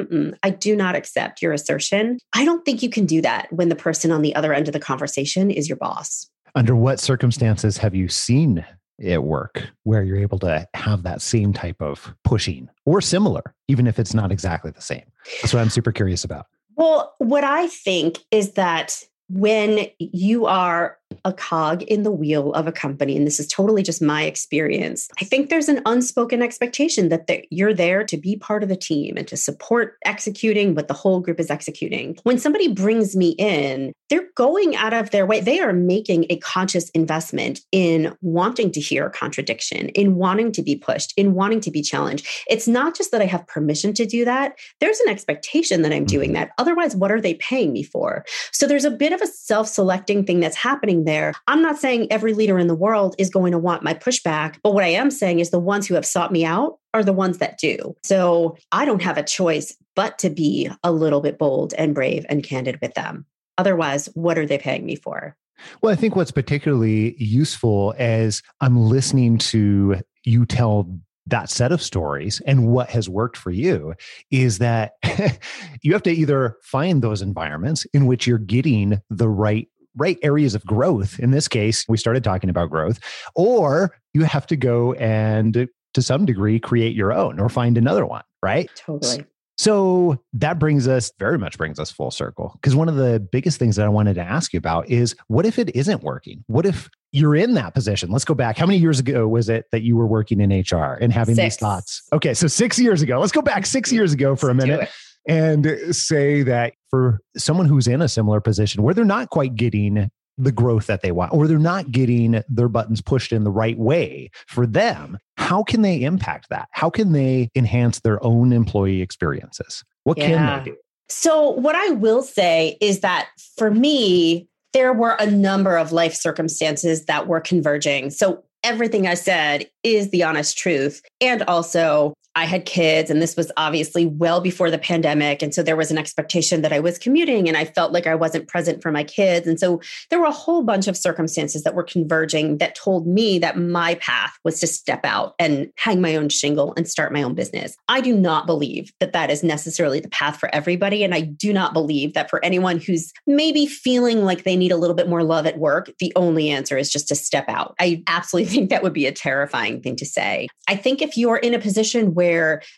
I 0.44 0.50
do 0.50 0.76
not 0.76 0.96
accept 0.96 1.42
your 1.42 1.54
assertion. 1.54 2.20
I 2.34 2.46
don't 2.46 2.66
think 2.66 2.84
you 2.84 2.90
can 2.90 3.06
do 3.06 3.22
that 3.22 3.52
when 3.52 3.70
the 3.70 3.76
person 3.76 4.12
on 4.12 4.22
the 4.22 4.36
other 4.36 4.54
end 4.54 4.68
of 4.68 4.74
the 4.74 4.80
conversation 4.80 5.52
is 5.52 5.70
your 5.70 5.78
boss. 5.78 6.30
Under 6.56 6.76
what 6.76 7.00
circumstances 7.00 7.78
have 7.78 7.96
you 7.96 8.08
seen 8.08 8.66
it 8.98 9.24
work 9.24 9.70
where 9.84 10.04
you're 10.04 10.18
able 10.18 10.40
to 10.40 10.68
have 10.74 11.04
that 11.04 11.22
same 11.22 11.54
type 11.54 11.82
of 11.82 12.14
pushing 12.24 12.68
or 12.86 13.00
similar, 13.00 13.56
even 13.68 13.88
if 13.88 14.00
it's 14.00 14.14
not 14.14 14.32
exactly 14.32 14.72
the 14.72 14.82
same? 14.82 15.06
That's 15.42 15.54
what 15.54 15.62
I'm 15.62 15.70
super 15.70 15.92
curious 15.92 16.24
about. 16.24 16.48
Well, 16.76 17.14
what 17.20 17.44
I 17.44 17.68
think 17.68 18.20
is 18.32 18.54
that 18.54 19.04
when 19.30 19.88
you 20.00 20.46
are 20.46 20.99
a 21.26 21.34
cog 21.34 21.84
in 21.84 22.04
the 22.04 22.12
wheel 22.12 22.54
of 22.54 22.68
a 22.68 22.72
company, 22.72 23.18
and 23.18 23.26
this 23.26 23.40
is 23.40 23.48
totally 23.48 23.84
just 23.84 24.02
my 24.02 24.24
experience, 24.24 25.10
I 25.20 25.26
think 25.26 25.50
there's 25.50 25.70
an 25.70 25.82
unspoken 25.86 26.42
expectation 26.42 27.10
that 27.10 27.28
you're 27.50 27.74
there 27.74 28.04
to 28.04 28.18
be 28.18 28.38
part 28.38 28.64
of 28.64 28.70
the 28.70 28.76
team 28.76 29.18
and 29.18 29.28
to 29.28 29.38
support 29.38 29.98
executing 30.06 30.76
what 30.76 30.88
the 30.88 30.94
whole 30.94 31.20
group 31.20 31.40
is 31.40 31.50
executing. 31.50 32.18
When 32.24 32.38
somebody 32.38 32.68
brings 32.74 33.16
me 33.16 33.30
in, 33.38 33.94
they're 34.10 34.30
going 34.36 34.76
out 34.76 34.94
of 34.94 35.12
their 35.12 35.26
way. 35.26 35.40
They 35.40 35.60
are 35.60 35.74
making 35.74 36.26
a 36.30 36.38
conscious 36.38 36.90
investment 36.92 37.62
in 37.72 38.16
wanting 38.22 38.72
to 38.72 38.80
hear 38.80 39.06
a 39.06 39.12
contradiction, 39.12 39.90
in 39.90 40.16
wanting 40.16 40.52
to 40.54 40.64
be 40.64 40.76
pushed, 40.76 41.14
in 41.16 41.34
wanting 41.34 41.62
to 41.62 41.72
be 41.72 41.82
challenged. 41.82 42.28
It's 42.50 42.68
not 42.68 42.96
just 42.96 43.12
that 43.12 43.22
I 43.22 43.26
have 43.26 43.46
permission 43.48 43.94
to 43.94 44.06
do 44.06 44.26
that, 44.26 44.58
there's 44.80 45.00
an 45.00 45.10
expectation 45.10 45.82
that 45.84 45.94
I'm 45.94 46.06
doing 46.06 46.30
mm-hmm. 46.30 46.36
that. 46.36 46.52
Otherwise, 46.58 46.96
what 46.96 47.12
are 47.12 47.22
they 47.22 47.36
paying 47.36 47.74
me 47.74 47.84
for? 47.84 48.26
So 48.52 48.68
there's 48.68 48.86
a 48.86 48.92
bit 48.92 49.14
of 49.14 49.22
a 49.22 49.28
self 49.28 49.68
selecting 49.68 50.26
thing 50.26 50.40
that's 50.40 50.56
happening 50.56 50.99
happening 51.00 51.06
there. 51.06 51.34
I'm 51.48 51.62
not 51.62 51.78
saying 51.78 52.12
every 52.12 52.34
leader 52.34 52.58
in 52.60 52.68
the 52.68 52.76
world 52.76 53.16
is 53.18 53.30
going 53.30 53.52
to 53.52 53.58
want 53.58 53.84
my 53.84 53.94
pushback, 53.94 54.58
but 54.64 54.74
what 54.74 54.84
I 54.84 54.90
am 54.90 55.12
saying 55.12 55.40
is 55.40 55.50
the 55.50 55.60
ones 55.60 55.88
who 55.88 55.96
have 55.96 56.06
sought 56.06 56.32
me 56.32 56.46
out 56.46 56.80
are 56.94 57.04
the 57.04 57.14
ones 57.14 57.38
that 57.38 57.60
do. 57.60 57.96
So 58.04 58.58
I 58.72 58.86
don't 58.86 59.02
have 59.02 59.18
a 59.18 59.24
choice 59.24 59.76
but 59.96 60.18
to 60.20 60.30
be 60.30 60.70
a 60.84 60.92
little 60.92 61.22
bit 61.22 61.38
bold 61.38 61.74
and 61.78 61.94
brave 61.94 62.26
and 62.30 62.44
candid 62.44 62.80
with 62.82 62.94
them. 62.94 63.26
Otherwise, 63.58 64.08
what 64.14 64.38
are 64.38 64.46
they 64.46 64.58
paying 64.58 64.86
me 64.86 64.96
for? 64.96 65.36
Well, 65.82 65.92
I 65.92 65.96
think 65.96 66.16
what's 66.16 66.32
particularly 66.32 67.16
useful 67.22 67.94
as 67.98 68.42
I'm 68.62 68.80
listening 68.80 69.38
to 69.40 69.98
you 70.24 70.46
tell 70.46 70.90
that 71.28 71.50
set 71.50 71.72
of 71.72 71.82
stories 71.82 72.42
and 72.48 72.68
what 72.68 72.90
has 72.90 73.08
worked 73.08 73.38
for 73.38 73.52
you 73.52 73.94
is 74.32 74.58
that 74.60 74.94
you 75.82 75.94
have 75.94 76.02
to 76.04 76.12
either 76.12 76.58
find 76.64 77.02
those 77.02 77.22
environments 77.22 77.86
in 77.94 78.08
which 78.08 78.26
you're 78.26 78.40
getting 78.40 79.00
the 79.10 79.30
right 79.30 79.68
right 79.98 80.18
areas 80.22 80.56
of 80.56 80.66
growth 80.66 81.20
in 81.20 81.32
this 81.32 81.48
case 81.48 81.86
we 81.88 81.98
started 81.98 82.24
talking 82.24 82.50
about 82.50 82.70
growth 82.70 83.00
or 83.36 83.96
you 84.14 84.24
have 84.24 84.46
to 84.48 84.56
go 84.56 84.94
and 84.94 85.68
to 85.94 86.02
some 86.02 86.26
degree 86.26 86.60
create 86.60 86.96
your 86.96 87.12
own 87.12 87.40
or 87.40 87.50
find 87.50 87.78
another 87.78 88.06
one 88.06 88.24
right 88.44 88.70
Totally. 88.76 89.26
so 89.58 90.22
that 90.34 90.60
brings 90.60 90.88
us 90.88 91.12
very 91.20 91.38
much 91.38 91.58
brings 91.58 91.80
us 91.80 91.92
full 91.92 92.12
circle. 92.12 92.54
Because 92.62 92.76
one 92.76 92.88
of 92.88 92.96
the 92.96 93.20
biggest 93.20 93.60
things 93.60 93.76
that 93.76 93.86
I 93.86 93.90
wanted 93.90 94.14
to 94.16 94.22
ask 94.22 94.54
you 94.54 94.58
about 94.58 94.88
is 94.90 95.16
what 95.28 95.46
if 95.46 95.60
it 95.60 95.76
isn't 95.76 96.04
working? 96.04 96.44
What 96.48 96.66
if 96.66 96.90
you're 97.12 97.36
in 97.36 97.56
that 97.56 97.74
position? 97.74 98.12
Let's 98.12 98.24
go 98.26 98.34
back. 98.36 98.58
How 98.58 98.66
many 98.66 98.78
years 98.78 99.00
ago 99.00 99.28
was 99.28 99.50
it 99.50 99.66
that 99.72 99.82
you 99.82 99.98
were 99.98 100.08
working 100.08 100.40
in 100.40 100.52
HR 100.52 100.98
and 101.02 101.12
having 101.12 101.36
these 101.36 101.58
thoughts? 101.58 102.04
Okay, 102.14 102.34
so 102.34 102.48
six 102.48 102.80
years 102.80 103.02
ago. 103.02 103.20
Let's 103.20 103.32
go 103.32 103.42
back 103.42 103.66
six 103.66 103.92
years 103.92 104.14
ago 104.14 104.36
for 104.36 104.50
a 104.50 104.54
minute. 104.54 104.90
And 105.30 105.96
say 105.96 106.42
that 106.44 106.74
for 106.90 107.20
someone 107.38 107.68
who's 107.68 107.88
in 107.88 108.02
a 108.02 108.08
similar 108.10 108.42
position 108.42 108.84
where 108.84 108.94
they're 108.94 109.06
not 109.06 109.30
quite 109.30 109.56
getting 109.56 110.10
the 110.38 110.52
growth 110.52 110.88
that 110.88 111.02
they 111.02 111.12
want 111.12 111.34
or 111.34 111.48
they're 111.48 111.60
not 111.60 111.92
getting 111.92 112.42
their 112.48 112.70
buttons 112.70 113.02
pushed 113.02 113.32
in 113.32 113.44
the 113.44 113.52
right 113.52 113.78
way 113.78 114.30
for 114.48 114.66
them 114.66 115.18
how 115.38 115.62
can 115.64 115.82
they 115.82 116.02
impact 116.02 116.48
that 116.50 116.68
how 116.72 116.90
can 116.90 117.12
they 117.12 117.50
enhance 117.56 118.00
their 118.00 118.24
own 118.26 118.52
employee 118.54 119.02
experiences 119.02 119.84
what 120.06 120.18
Yeah. 120.18 120.28
can 120.28 120.64
they 120.64 120.72
do 120.72 120.78
So, 121.10 121.50
what 121.50 121.76
I 121.76 121.90
will 121.90 122.22
say 122.22 122.78
is 122.82 123.00
that 123.00 123.30
for 123.58 123.72
me, 123.72 124.48
there 124.74 124.94
were 124.94 125.16
a 125.20 125.26
number 125.30 125.76
of 125.76 125.92
life 125.92 126.14
circumstances 126.14 127.06
that 127.06 127.28
were 127.28 127.42
converging. 127.42 128.12
So, 128.12 128.44
everything 128.64 129.08
I 129.08 129.16
said 129.16 129.68
is 129.84 130.12
the 130.12 130.22
honest 130.24 130.56
truth. 130.58 131.02
And 131.20 131.42
also, 131.44 132.14
I 132.40 132.46
had 132.46 132.66
kids, 132.66 133.12
and 133.12 133.22
this 133.22 133.36
was 133.36 133.52
obviously 133.58 134.06
well 134.06 134.40
before 134.40 134.72
the 134.72 134.78
pandemic. 134.78 135.42
And 135.42 135.54
so 135.54 135.62
there 135.62 135.76
was 135.76 135.92
an 135.92 135.98
expectation 135.98 136.62
that 136.62 136.72
I 136.72 136.80
was 136.80 136.98
commuting, 136.98 137.50
and 137.50 137.58
I 137.58 137.66
felt 137.66 137.92
like 137.92 138.08
I 138.08 138.16
wasn't 138.16 138.48
present 138.48 138.82
for 138.82 138.94
my 138.94 139.04
kids. 139.04 139.46
And 139.46 139.60
so 139.60 139.82
there 140.10 140.22
were 140.22 140.26
a 140.26 140.32
whole 140.32 140.64
bunch 140.64 140.88
of 140.88 140.96
circumstances 140.96 141.64
that 141.64 141.76
were 141.76 141.84
converging 141.84 142.58
that 142.60 142.76
told 142.76 143.06
me 143.06 143.40
that 143.40 143.58
my 143.58 143.96
path 143.96 144.40
was 144.46 144.62
to 144.62 144.68
step 144.68 145.02
out 145.04 145.36
and 145.38 145.70
hang 145.76 146.00
my 146.00 146.16
own 146.16 146.30
shingle 146.30 146.74
and 146.78 146.88
start 146.88 147.12
my 147.12 147.22
own 147.22 147.36
business. 147.36 147.76
I 147.90 148.00
do 148.00 148.16
not 148.16 148.46
believe 148.46 148.94
that 149.02 149.12
that 149.12 149.30
is 149.30 149.44
necessarily 149.44 150.00
the 150.00 150.08
path 150.08 150.40
for 150.40 150.50
everybody. 150.56 151.04
And 151.04 151.14
I 151.14 151.20
do 151.20 151.52
not 151.52 151.74
believe 151.74 152.14
that 152.14 152.30
for 152.30 152.44
anyone 152.46 152.80
who's 152.80 153.12
maybe 153.28 153.66
feeling 153.66 154.24
like 154.24 154.46
they 154.46 154.56
need 154.56 154.72
a 154.72 154.78
little 154.78 154.96
bit 154.96 155.10
more 155.10 155.24
love 155.24 155.46
at 155.46 155.60
work, 155.60 155.92
the 156.00 156.14
only 156.16 156.50
answer 156.50 156.78
is 156.78 156.90
just 156.90 157.10
to 157.10 157.16
step 157.16 157.50
out. 157.50 157.76
I 157.82 158.02
absolutely 158.08 158.50
think 158.54 158.70
that 158.70 158.82
would 158.82 158.94
be 158.94 159.08
a 159.08 159.12
terrifying 159.12 159.82
thing 159.82 159.98
to 159.98 160.06
say. 160.06 160.48
I 160.70 160.78
think 160.78 161.02
if 161.02 161.18
you're 161.18 161.36
in 161.36 161.54
a 161.54 161.60
position 161.60 162.14
where 162.14 162.29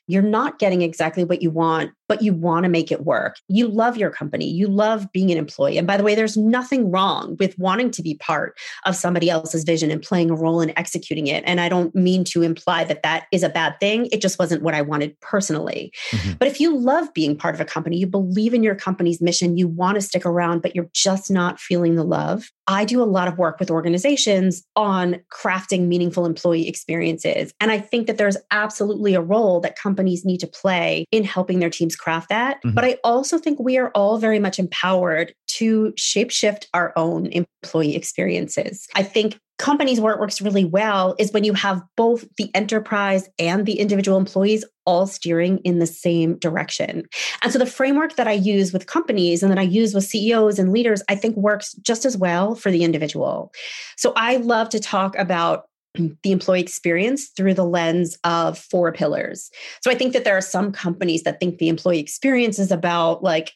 you're 0.07 0.21
not 0.21 0.59
getting 0.59 0.81
exactly 0.81 1.23
what 1.23 1.41
you 1.41 1.51
want, 1.51 1.91
but 2.11 2.21
you 2.21 2.33
want 2.33 2.65
to 2.65 2.69
make 2.69 2.91
it 2.91 3.05
work, 3.05 3.37
you 3.47 3.69
love 3.69 3.95
your 3.95 4.09
company, 4.09 4.45
you 4.45 4.67
love 4.67 5.09
being 5.13 5.31
an 5.31 5.37
employee. 5.37 5.77
And 5.77 5.87
by 5.87 5.95
the 5.95 6.03
way, 6.03 6.13
there's 6.13 6.35
nothing 6.35 6.91
wrong 6.91 7.37
with 7.39 7.57
wanting 7.57 7.89
to 7.91 8.03
be 8.03 8.15
part 8.15 8.59
of 8.85 8.97
somebody 8.97 9.29
else's 9.29 9.63
vision 9.63 9.89
and 9.89 10.01
playing 10.01 10.29
a 10.29 10.35
role 10.35 10.59
in 10.59 10.77
executing 10.77 11.27
it. 11.27 11.41
And 11.47 11.61
I 11.61 11.69
don't 11.69 11.95
mean 11.95 12.25
to 12.25 12.41
imply 12.41 12.83
that 12.83 13.01
that 13.03 13.27
is 13.31 13.43
a 13.43 13.49
bad 13.49 13.79
thing. 13.79 14.09
It 14.11 14.21
just 14.21 14.37
wasn't 14.39 14.61
what 14.61 14.73
I 14.73 14.81
wanted 14.81 15.17
personally. 15.21 15.93
Mhm. 16.11 16.37
But 16.37 16.49
if 16.49 16.59
you 16.59 16.77
love 16.77 17.13
being 17.13 17.37
part 17.37 17.55
of 17.55 17.61
a 17.61 17.65
company, 17.65 17.95
you 17.95 18.07
believe 18.07 18.53
in 18.53 18.61
your 18.61 18.75
company's 18.75 19.21
mission, 19.21 19.55
you 19.55 19.69
want 19.69 19.95
to 19.95 20.01
stick 20.01 20.25
around, 20.25 20.61
but 20.61 20.75
you're 20.75 20.89
just 20.91 21.31
not 21.31 21.61
feeling 21.61 21.95
the 21.95 22.03
love. 22.03 22.51
I 22.67 22.85
do 22.85 23.01
a 23.01 23.05
lot 23.05 23.27
of 23.27 23.37
work 23.37 23.59
with 23.59 23.71
organizations 23.71 24.63
on 24.75 25.19
crafting 25.31 25.87
meaningful 25.87 26.25
employee 26.25 26.67
experiences. 26.67 27.53
And 27.59 27.71
I 27.71 27.79
think 27.79 28.07
that 28.07 28.17
there's 28.17 28.37
absolutely 28.51 29.13
a 29.13 29.21
role 29.21 29.59
that 29.61 29.77
companies 29.77 30.23
need 30.23 30.39
to 30.39 30.47
play 30.47 31.05
in 31.11 31.23
helping 31.23 31.59
their 31.59 31.69
teams 31.69 31.95
craft 32.01 32.29
that. 32.29 32.61
Mhm. 32.63 32.73
But 32.73 32.83
I 32.83 32.97
also 33.03 33.37
think 33.37 33.59
we 33.59 33.77
are 33.77 33.91
all 33.93 34.17
very 34.17 34.39
much 34.39 34.59
empowered 34.59 35.33
to 35.47 35.93
shapeshift 35.97 36.65
our 36.73 36.91
own 36.95 37.27
employee 37.27 37.95
experiences. 37.95 38.87
I 38.95 39.03
think 39.03 39.37
companies 39.59 40.01
where 40.01 40.13
it 40.13 40.19
works 40.19 40.41
really 40.41 40.65
well 40.65 41.13
is 41.19 41.31
when 41.31 41.43
you 41.43 41.53
have 41.53 41.83
both 41.95 42.25
the 42.37 42.49
enterprise 42.55 43.29
and 43.37 43.67
the 43.67 43.79
individual 43.79 44.17
employees 44.17 44.65
all 44.87 45.05
steering 45.05 45.59
in 45.59 45.77
the 45.77 45.85
same 45.85 46.35
direction. 46.39 47.03
And 47.43 47.53
so 47.53 47.59
the 47.59 47.67
framework 47.67 48.15
that 48.15 48.27
I 48.27 48.31
use 48.31 48.73
with 48.73 48.87
companies 48.87 49.43
and 49.43 49.51
that 49.51 49.59
I 49.59 49.63
use 49.63 49.93
with 49.93 50.03
CEOs 50.03 50.57
and 50.57 50.71
leaders, 50.73 51.03
I 51.07 51.15
think 51.15 51.35
works 51.37 51.73
just 51.83 52.05
as 52.05 52.17
well 52.17 52.55
for 52.55 52.71
the 52.71 52.83
individual. 52.83 53.51
So 53.97 54.13
I 54.15 54.37
love 54.37 54.69
to 54.69 54.79
talk 54.79 55.15
about 55.15 55.65
the 55.95 56.31
employee 56.31 56.61
experience 56.61 57.29
through 57.35 57.53
the 57.53 57.65
lens 57.65 58.17
of 58.23 58.57
four 58.57 58.91
pillars. 58.91 59.49
So 59.81 59.91
I 59.91 59.95
think 59.95 60.13
that 60.13 60.23
there 60.23 60.37
are 60.37 60.41
some 60.41 60.71
companies 60.71 61.23
that 61.23 61.39
think 61.39 61.57
the 61.57 61.69
employee 61.69 61.99
experience 61.99 62.59
is 62.59 62.71
about 62.71 63.23
like 63.23 63.53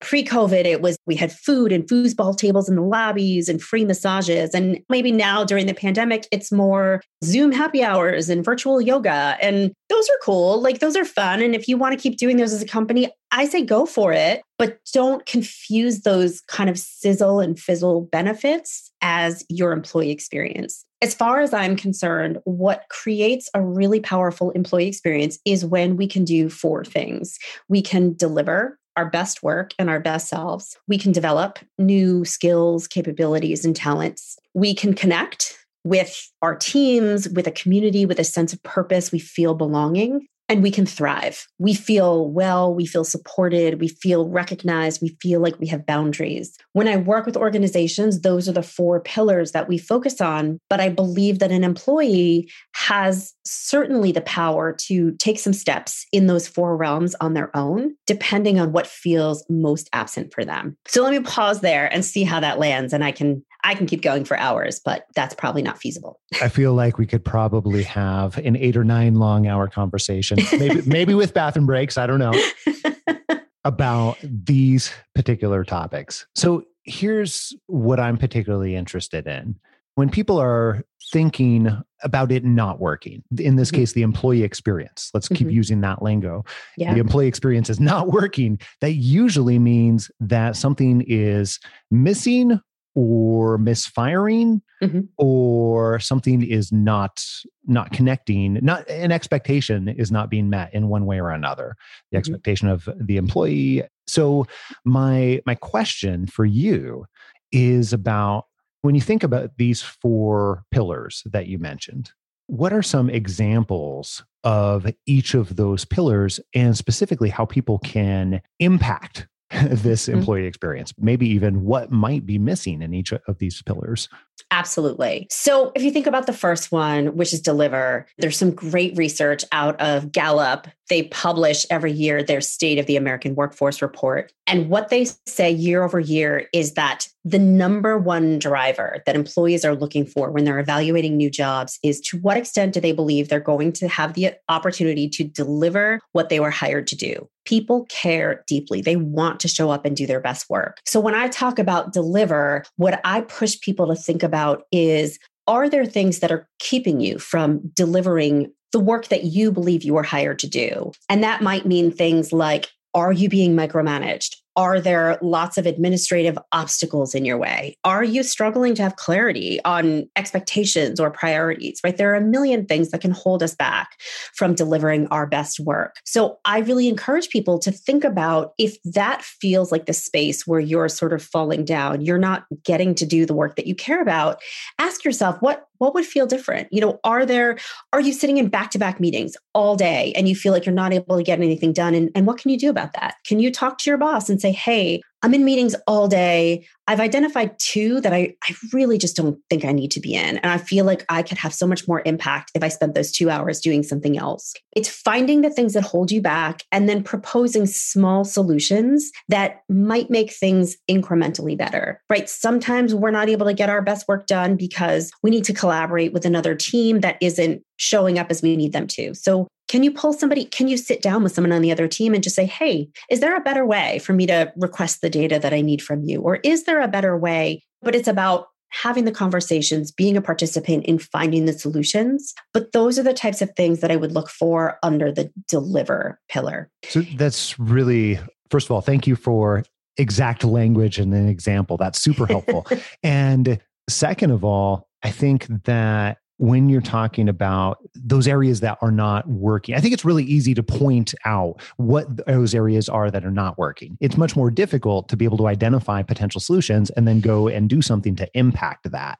pre-covid 0.00 0.66
it 0.66 0.82
was 0.82 0.98
we 1.06 1.14
had 1.14 1.32
food 1.32 1.72
and 1.72 1.84
foosball 1.88 2.36
tables 2.36 2.68
in 2.68 2.76
the 2.76 2.82
lobbies 2.82 3.48
and 3.48 3.62
free 3.62 3.84
massages. 3.84 4.50
And 4.54 4.80
maybe 4.90 5.10
now 5.10 5.42
during 5.42 5.66
the 5.66 5.74
pandemic 5.74 6.26
it's 6.30 6.52
more 6.52 7.02
zoom 7.24 7.50
happy 7.50 7.82
hours 7.82 8.28
and 8.28 8.44
virtual 8.44 8.80
yoga. 8.80 9.38
And 9.40 9.72
those 9.88 10.08
are 10.08 10.18
cool. 10.22 10.60
Like 10.60 10.80
those 10.80 10.96
are 10.96 11.04
fun. 11.04 11.40
And 11.40 11.54
if 11.54 11.66
you 11.66 11.78
want 11.78 11.98
to 11.98 12.02
keep 12.02 12.18
doing 12.18 12.36
those 12.36 12.52
as 12.52 12.62
a 12.62 12.66
company 12.66 13.10
i 13.32 13.46
say 13.46 13.64
go 13.64 13.86
for 13.86 14.12
it. 14.12 14.42
But 14.58 14.78
don't 14.92 15.24
confuse 15.26 16.00
those 16.00 16.40
kind 16.42 16.70
of 16.70 16.78
sizzle 16.78 17.40
and 17.40 17.58
fizzle 17.58 18.02
benefits 18.12 18.90
as 19.02 19.44
your 19.48 19.72
employee 19.72 20.10
experience 20.10 20.85
as 21.02 21.14
far 21.14 21.40
as 21.40 21.52
I'm 21.52 21.76
concerned, 21.76 22.38
what 22.44 22.84
creates 22.88 23.50
a 23.54 23.60
really 23.60 24.00
powerful 24.00 24.50
employee 24.52 24.88
experience 24.88 25.38
is 25.44 25.64
when 25.64 25.96
we 25.96 26.06
can 26.06 26.24
do 26.24 26.48
four 26.48 26.84
things. 26.84 27.38
We 27.68 27.82
can 27.82 28.14
deliver 28.14 28.78
our 28.96 29.10
best 29.10 29.42
work 29.42 29.74
and 29.78 29.90
our 29.90 30.00
best 30.00 30.28
selves. 30.28 30.78
We 30.88 30.96
can 30.96 31.12
develop 31.12 31.58
new 31.78 32.24
skills, 32.24 32.88
capabilities, 32.88 33.64
and 33.64 33.76
talents. 33.76 34.38
We 34.54 34.74
can 34.74 34.94
connect 34.94 35.58
with 35.84 36.30
our 36.40 36.56
teams, 36.56 37.28
with 37.28 37.46
a 37.46 37.52
community, 37.52 38.06
with 38.06 38.18
a 38.18 38.24
sense 38.24 38.54
of 38.54 38.62
purpose. 38.62 39.12
We 39.12 39.18
feel 39.18 39.54
belonging 39.54 40.26
and 40.48 40.62
we 40.62 40.70
can 40.70 40.86
thrive. 40.86 41.46
We 41.58 41.74
feel 41.74 42.30
well, 42.30 42.74
we 42.74 42.86
feel 42.86 43.04
supported, 43.04 43.80
we 43.80 43.88
feel 43.88 44.28
recognized, 44.28 45.02
we 45.02 45.16
feel 45.20 45.40
like 45.40 45.58
we 45.58 45.66
have 45.68 45.86
boundaries. 45.86 46.56
When 46.72 46.88
I 46.88 46.96
work 46.96 47.26
with 47.26 47.36
organizations, 47.36 48.20
those 48.20 48.48
are 48.48 48.52
the 48.52 48.62
four 48.62 49.00
pillars 49.00 49.52
that 49.52 49.68
we 49.68 49.78
focus 49.78 50.20
on. 50.20 50.60
But 50.68 50.80
I 50.80 50.88
believe 50.88 51.38
that 51.40 51.52
an 51.52 51.64
employee 51.64 52.50
has 52.74 53.34
certainly 53.44 54.12
the 54.12 54.20
power 54.20 54.72
to 54.72 55.12
take 55.12 55.38
some 55.38 55.52
steps 55.52 56.06
in 56.12 56.26
those 56.26 56.48
four 56.48 56.76
realms 56.76 57.14
on 57.20 57.34
their 57.34 57.54
own, 57.56 57.94
depending 58.06 58.60
on 58.60 58.72
what 58.72 58.86
feels 58.86 59.44
most 59.48 59.88
absent 59.92 60.32
for 60.32 60.44
them. 60.44 60.76
So 60.86 61.02
let 61.02 61.12
me 61.12 61.20
pause 61.20 61.60
there 61.60 61.92
and 61.92 62.04
see 62.04 62.24
how 62.24 62.40
that 62.40 62.58
lands. 62.58 62.92
And 62.92 63.04
I 63.04 63.12
can 63.12 63.44
I 63.66 63.74
can 63.74 63.86
keep 63.86 64.00
going 64.00 64.24
for 64.24 64.36
hours, 64.36 64.80
but 64.82 65.06
that's 65.16 65.34
probably 65.34 65.60
not 65.60 65.78
feasible. 65.78 66.20
I 66.40 66.48
feel 66.48 66.72
like 66.72 66.98
we 66.98 67.06
could 67.06 67.24
probably 67.24 67.82
have 67.82 68.38
an 68.38 68.54
eight 68.54 68.76
or 68.76 68.84
nine 68.84 69.16
long 69.16 69.48
hour 69.48 69.66
conversation, 69.66 70.35
maybe 70.58 70.82
maybe 70.86 71.14
with 71.14 71.34
bathroom 71.34 71.66
breaks. 71.66 71.96
I 71.98 72.06
don't 72.06 72.18
know 72.18 72.32
about 73.64 74.16
these 74.22 74.92
particular 75.14 75.64
topics. 75.64 76.26
So 76.34 76.64
here's 76.84 77.52
what 77.66 77.98
I'm 77.98 78.16
particularly 78.16 78.76
interested 78.76 79.26
in. 79.26 79.56
When 79.96 80.10
people 80.10 80.38
are 80.38 80.84
thinking 81.10 81.68
about 82.02 82.30
it 82.30 82.44
not 82.44 82.78
working, 82.80 83.22
in 83.38 83.56
this 83.56 83.70
Mhm. 83.70 83.74
case, 83.76 83.92
the 83.94 84.02
employee 84.02 84.42
experience, 84.42 85.10
let's 85.14 85.26
keep 85.28 85.46
Mhm. 85.48 85.52
using 85.52 85.80
that 85.80 86.02
lingo. 86.02 86.44
Yeah. 86.76 86.92
The 86.92 87.00
employee 87.00 87.26
experience 87.28 87.70
is 87.70 87.80
not 87.80 88.08
working. 88.12 88.58
That 88.82 88.92
usually 88.92 89.58
means 89.58 90.10
that 90.20 90.54
something 90.56 91.02
is 91.06 91.58
missing 91.90 92.60
or 92.96 93.58
misfiring 93.58 94.62
Mhm. 94.82 95.06
or 95.18 96.00
something 96.00 96.42
is 96.42 96.72
not 96.72 97.22
not 97.66 97.92
connecting 97.92 98.54
not 98.62 98.88
an 98.88 99.12
expectation 99.12 99.86
is 99.88 100.10
not 100.10 100.30
being 100.30 100.48
met 100.50 100.72
in 100.74 100.88
one 100.88 101.04
way 101.06 101.20
or 101.20 101.30
another 101.30 101.76
the 102.10 102.16
Mhm. 102.16 102.20
expectation 102.20 102.68
of 102.68 102.88
the 102.98 103.16
employee 103.18 103.82
so 104.06 104.46
my 104.84 105.40
my 105.46 105.54
question 105.54 106.26
for 106.26 106.44
you 106.46 107.04
is 107.52 107.92
about 107.92 108.46
when 108.82 108.94
you 108.94 109.00
think 109.00 109.22
about 109.22 109.50
these 109.58 109.82
four 109.82 110.64
pillars 110.70 111.22
that 111.26 111.46
you 111.46 111.58
mentioned 111.58 112.10
what 112.48 112.72
are 112.72 112.82
some 112.82 113.10
examples 113.10 114.24
of 114.44 114.86
each 115.06 115.34
of 115.34 115.56
those 115.56 115.84
pillars 115.84 116.38
and 116.54 116.76
specifically 116.76 117.28
how 117.28 117.44
people 117.44 117.78
can 117.80 118.40
impact 118.60 119.26
this 119.62 120.06
Mm-hmm. 120.06 120.18
employee 120.18 120.46
experience? 120.46 120.92
Maybe 120.98 121.28
even 121.28 121.64
what 121.64 121.90
might 121.90 122.26
be 122.26 122.38
missing 122.38 122.82
in 122.82 122.94
each 122.94 123.12
of 123.12 123.38
these 123.38 123.62
pillars. 123.62 124.08
Absolutely. 124.50 125.26
So, 125.30 125.72
if 125.74 125.82
you 125.82 125.90
think 125.90 126.06
about 126.06 126.26
the 126.26 126.32
first 126.32 126.70
one, 126.70 127.16
which 127.16 127.32
is 127.32 127.40
deliver, 127.40 128.06
there's 128.18 128.36
some 128.36 128.52
great 128.52 128.96
research 128.96 129.44
out 129.50 129.80
of 129.80 130.12
Gallup. 130.12 130.68
They 130.88 131.04
publish 131.04 131.66
every 131.70 131.90
year 131.90 132.22
their 132.22 132.40
State 132.40 132.78
of 132.78 132.86
the 132.86 132.96
American 132.96 133.34
Workforce 133.34 133.82
Report. 133.82 134.32
And 134.46 134.68
what 134.68 134.88
they 134.88 135.06
say 135.26 135.50
year 135.50 135.82
over 135.82 135.98
year 135.98 136.48
is 136.52 136.74
that 136.74 137.08
the 137.24 137.40
number 137.40 137.98
one 137.98 138.38
driver 138.38 139.02
that 139.06 139.16
employees 139.16 139.64
are 139.64 139.74
looking 139.74 140.06
for 140.06 140.30
when 140.30 140.44
they're 140.44 140.60
evaluating 140.60 141.16
new 141.16 141.30
jobs 141.30 141.80
is 141.82 142.00
to 142.02 142.18
what 142.18 142.36
extent 142.36 142.72
do 142.74 142.80
they 142.80 142.92
believe 142.92 143.28
they're 143.28 143.40
going 143.40 143.72
to 143.72 143.88
have 143.88 144.14
the 144.14 144.34
opportunity 144.48 145.08
to 145.08 145.24
deliver 145.24 146.00
what 146.12 146.28
they 146.28 146.38
were 146.38 146.50
hired 146.50 146.86
to 146.86 146.96
do? 146.96 147.28
People 147.46 147.86
care 147.88 148.44
deeply. 148.46 148.82
They 148.82 148.96
want 148.96 149.40
to 149.40 149.48
show 149.48 149.70
up 149.70 149.86
and 149.86 149.96
do 149.96 150.06
their 150.06 150.20
best 150.20 150.50
work. 150.50 150.80
So, 150.84 151.00
when 151.00 151.14
I 151.14 151.28
talk 151.28 151.58
about 151.58 151.92
deliver, 151.92 152.64
what 152.76 153.00
I 153.04 153.22
push 153.22 153.58
people 153.60 153.86
to 153.86 153.94
think 153.94 154.22
about 154.22 154.64
is 154.70 155.18
are 155.46 155.68
there 155.68 155.86
things 155.86 156.18
that 156.18 156.32
are 156.32 156.48
keeping 156.58 157.00
you 157.00 157.18
from 157.18 157.60
delivering 157.74 158.52
the 158.72 158.80
work 158.80 159.08
that 159.08 159.24
you 159.24 159.52
believe 159.52 159.84
you 159.84 159.94
were 159.94 160.02
hired 160.02 160.38
to 160.40 160.48
do? 160.48 160.92
And 161.08 161.22
that 161.22 161.40
might 161.40 161.66
mean 161.66 161.90
things 161.90 162.32
like 162.32 162.68
are 162.94 163.12
you 163.12 163.28
being 163.28 163.54
micromanaged? 163.54 164.36
Are 164.56 164.80
there 164.80 165.18
lots 165.22 165.58
of 165.58 165.66
administrative 165.66 166.38
obstacles 166.52 167.14
in 167.14 167.24
your 167.24 167.38
way? 167.38 167.76
Are 167.84 168.02
you 168.02 168.22
struggling 168.22 168.74
to 168.76 168.82
have 168.82 168.96
clarity 168.96 169.60
on 169.64 170.08
expectations 170.16 170.98
or 170.98 171.10
priorities, 171.10 171.80
right? 171.84 171.96
There 171.96 172.12
are 172.12 172.16
a 172.16 172.20
million 172.20 172.66
things 172.66 172.90
that 172.90 173.00
can 173.00 173.10
hold 173.10 173.42
us 173.42 173.54
back 173.54 174.00
from 174.34 174.54
delivering 174.54 175.06
our 175.08 175.26
best 175.26 175.60
work. 175.60 175.96
So 176.04 176.38
I 176.44 176.60
really 176.60 176.88
encourage 176.88 177.28
people 177.28 177.58
to 177.60 177.70
think 177.70 178.04
about 178.04 178.54
if 178.58 178.76
that 178.84 179.22
feels 179.22 179.70
like 179.70 179.86
the 179.86 179.92
space 179.92 180.46
where 180.46 180.60
you're 180.60 180.88
sort 180.88 181.12
of 181.12 181.22
falling 181.22 181.64
down, 181.64 182.00
you're 182.00 182.18
not 182.18 182.44
getting 182.64 182.94
to 182.96 183.06
do 183.06 183.26
the 183.26 183.34
work 183.34 183.56
that 183.56 183.66
you 183.66 183.74
care 183.74 184.00
about, 184.00 184.40
ask 184.78 185.04
yourself 185.04 185.36
what 185.40 185.65
what 185.78 185.94
would 185.94 186.06
feel 186.06 186.26
different? 186.26 186.68
You 186.70 186.80
know 186.80 187.00
are 187.04 187.26
there 187.26 187.58
are 187.92 188.00
you 188.00 188.12
sitting 188.12 188.38
in 188.38 188.48
back-to-back 188.48 189.00
meetings 189.00 189.36
all 189.54 189.76
day 189.76 190.12
and 190.16 190.28
you 190.28 190.34
feel 190.34 190.52
like 190.52 190.66
you're 190.66 190.74
not 190.74 190.92
able 190.92 191.16
to 191.16 191.22
get 191.22 191.40
anything 191.40 191.72
done? 191.72 191.94
And, 191.94 192.10
and 192.14 192.26
what 192.26 192.38
can 192.38 192.50
you 192.50 192.58
do 192.58 192.70
about 192.70 192.92
that? 192.94 193.16
Can 193.24 193.40
you 193.40 193.50
talk 193.50 193.78
to 193.78 193.90
your 193.90 193.98
boss 193.98 194.28
and 194.28 194.40
say 194.40 194.52
hey 194.52 195.00
i'm 195.26 195.34
in 195.34 195.44
meetings 195.44 195.74
all 195.88 196.06
day. 196.06 196.64
I've 196.86 197.00
identified 197.00 197.58
two 197.58 198.00
that 198.02 198.12
I, 198.12 198.36
I 198.44 198.54
really 198.72 198.96
just 198.96 199.16
don't 199.16 199.40
think 199.50 199.64
i 199.64 199.72
need 199.72 199.90
to 199.90 200.00
be 200.00 200.14
in 200.14 200.36
and 200.38 200.46
i 200.46 200.56
feel 200.56 200.84
like 200.84 201.04
i 201.08 201.20
could 201.20 201.36
have 201.38 201.52
so 201.52 201.66
much 201.66 201.88
more 201.88 202.00
impact 202.06 202.52
if 202.54 202.62
i 202.62 202.68
spent 202.68 202.94
those 202.94 203.10
two 203.10 203.28
hours 203.28 203.58
doing 203.60 203.82
something 203.82 204.16
else. 204.16 204.54
It's 204.76 204.88
finding 204.88 205.40
the 205.40 205.50
things 205.50 205.72
that 205.72 205.82
hold 205.82 206.12
you 206.12 206.22
back 206.22 206.62
and 206.70 206.88
then 206.88 207.02
proposing 207.02 207.66
small 207.66 208.24
solutions 208.24 209.10
that 209.28 209.62
might 209.68 210.10
make 210.10 210.32
things 210.32 210.76
incrementally 210.88 211.58
better 211.58 212.00
right? 212.08 212.28
Sometimes 212.28 212.94
we're 212.94 213.10
not 213.10 213.28
able 213.28 213.46
to 213.46 213.54
get 213.54 213.68
our 213.68 213.82
best 213.82 214.06
work 214.06 214.26
done 214.26 214.56
because 214.56 215.10
we 215.22 215.30
need 215.30 215.44
to 215.44 215.52
collaborate 215.52 216.12
with 216.12 216.24
another 216.24 216.54
team 216.54 217.00
that 217.00 217.16
isn't 217.20 217.62
showing 217.76 218.18
up 218.18 218.30
as 218.30 218.42
we 218.42 218.56
need 218.56 218.72
them 218.72 218.86
to. 218.88 219.14
So, 219.14 219.48
can 219.68 219.82
you 219.82 219.90
pull 219.90 220.12
somebody? 220.12 220.44
Can 220.44 220.68
you 220.68 220.76
sit 220.76 221.02
down 221.02 221.24
with 221.24 221.32
someone 221.32 221.50
on 221.50 221.60
the 221.60 221.72
other 221.72 221.88
team 221.88 222.14
and 222.14 222.22
just 222.22 222.36
say, 222.36 222.46
hey, 222.46 222.88
is 223.10 223.18
there 223.18 223.36
a 223.36 223.40
better 223.40 223.66
way 223.66 223.98
for 223.98 224.12
me 224.12 224.24
to 224.26 224.52
request 224.56 225.00
the 225.00 225.10
data 225.10 225.40
that 225.40 225.52
I 225.52 225.60
need 225.60 225.82
from 225.82 226.04
you? 226.04 226.20
Or 226.20 226.36
is 226.36 226.64
there 226.64 226.80
a 226.80 226.88
better 226.88 227.16
way? 227.16 227.64
But 227.82 227.96
it's 227.96 228.06
about 228.06 228.46
having 228.70 229.04
the 229.04 229.12
conversations, 229.12 229.90
being 229.90 230.16
a 230.16 230.22
participant 230.22 230.84
in 230.84 230.98
finding 230.98 231.46
the 231.46 231.52
solutions. 231.52 232.34
But 232.52 232.72
those 232.72 232.98
are 232.98 233.02
the 233.02 233.14
types 233.14 233.42
of 233.42 233.50
things 233.56 233.80
that 233.80 233.90
I 233.90 233.96
would 233.96 234.12
look 234.12 234.28
for 234.28 234.78
under 234.82 235.10
the 235.10 235.30
deliver 235.48 236.20
pillar. 236.28 236.70
So 236.84 237.00
that's 237.16 237.58
really, 237.58 238.18
first 238.50 238.66
of 238.66 238.72
all, 238.72 238.80
thank 238.80 239.06
you 239.06 239.16
for 239.16 239.64
exact 239.96 240.44
language 240.44 240.98
and 240.98 241.14
an 241.14 241.28
example. 241.28 241.76
That's 241.76 242.00
super 242.00 242.26
helpful. 242.26 242.66
and 243.02 243.58
second 243.88 244.30
of 244.30 244.44
all, 244.44 244.88
I 245.02 245.10
think 245.10 245.46
that 245.64 246.18
when 246.38 246.68
you're 246.68 246.80
talking 246.82 247.28
about 247.28 247.78
those 247.94 248.28
areas 248.28 248.60
that 248.60 248.78
are 248.82 248.90
not 248.90 249.26
working, 249.28 249.74
I 249.74 249.80
think 249.80 249.94
it's 249.94 250.04
really 250.04 250.24
easy 250.24 250.54
to 250.54 250.62
point 250.62 251.14
out 251.24 251.60
what 251.76 252.26
those 252.26 252.54
areas 252.54 252.88
are 252.88 253.10
that 253.10 253.24
are 253.24 253.30
not 253.30 253.58
working. 253.58 253.96
It's 254.00 254.16
much 254.16 254.36
more 254.36 254.50
difficult 254.50 255.08
to 255.08 255.16
be 255.16 255.24
able 255.24 255.38
to 255.38 255.46
identify 255.46 256.02
potential 256.02 256.40
solutions 256.40 256.90
and 256.90 257.08
then 257.08 257.20
go 257.20 257.48
and 257.48 257.68
do 257.68 257.80
something 257.80 258.16
to 258.16 258.28
impact 258.34 258.90
that. 258.90 259.18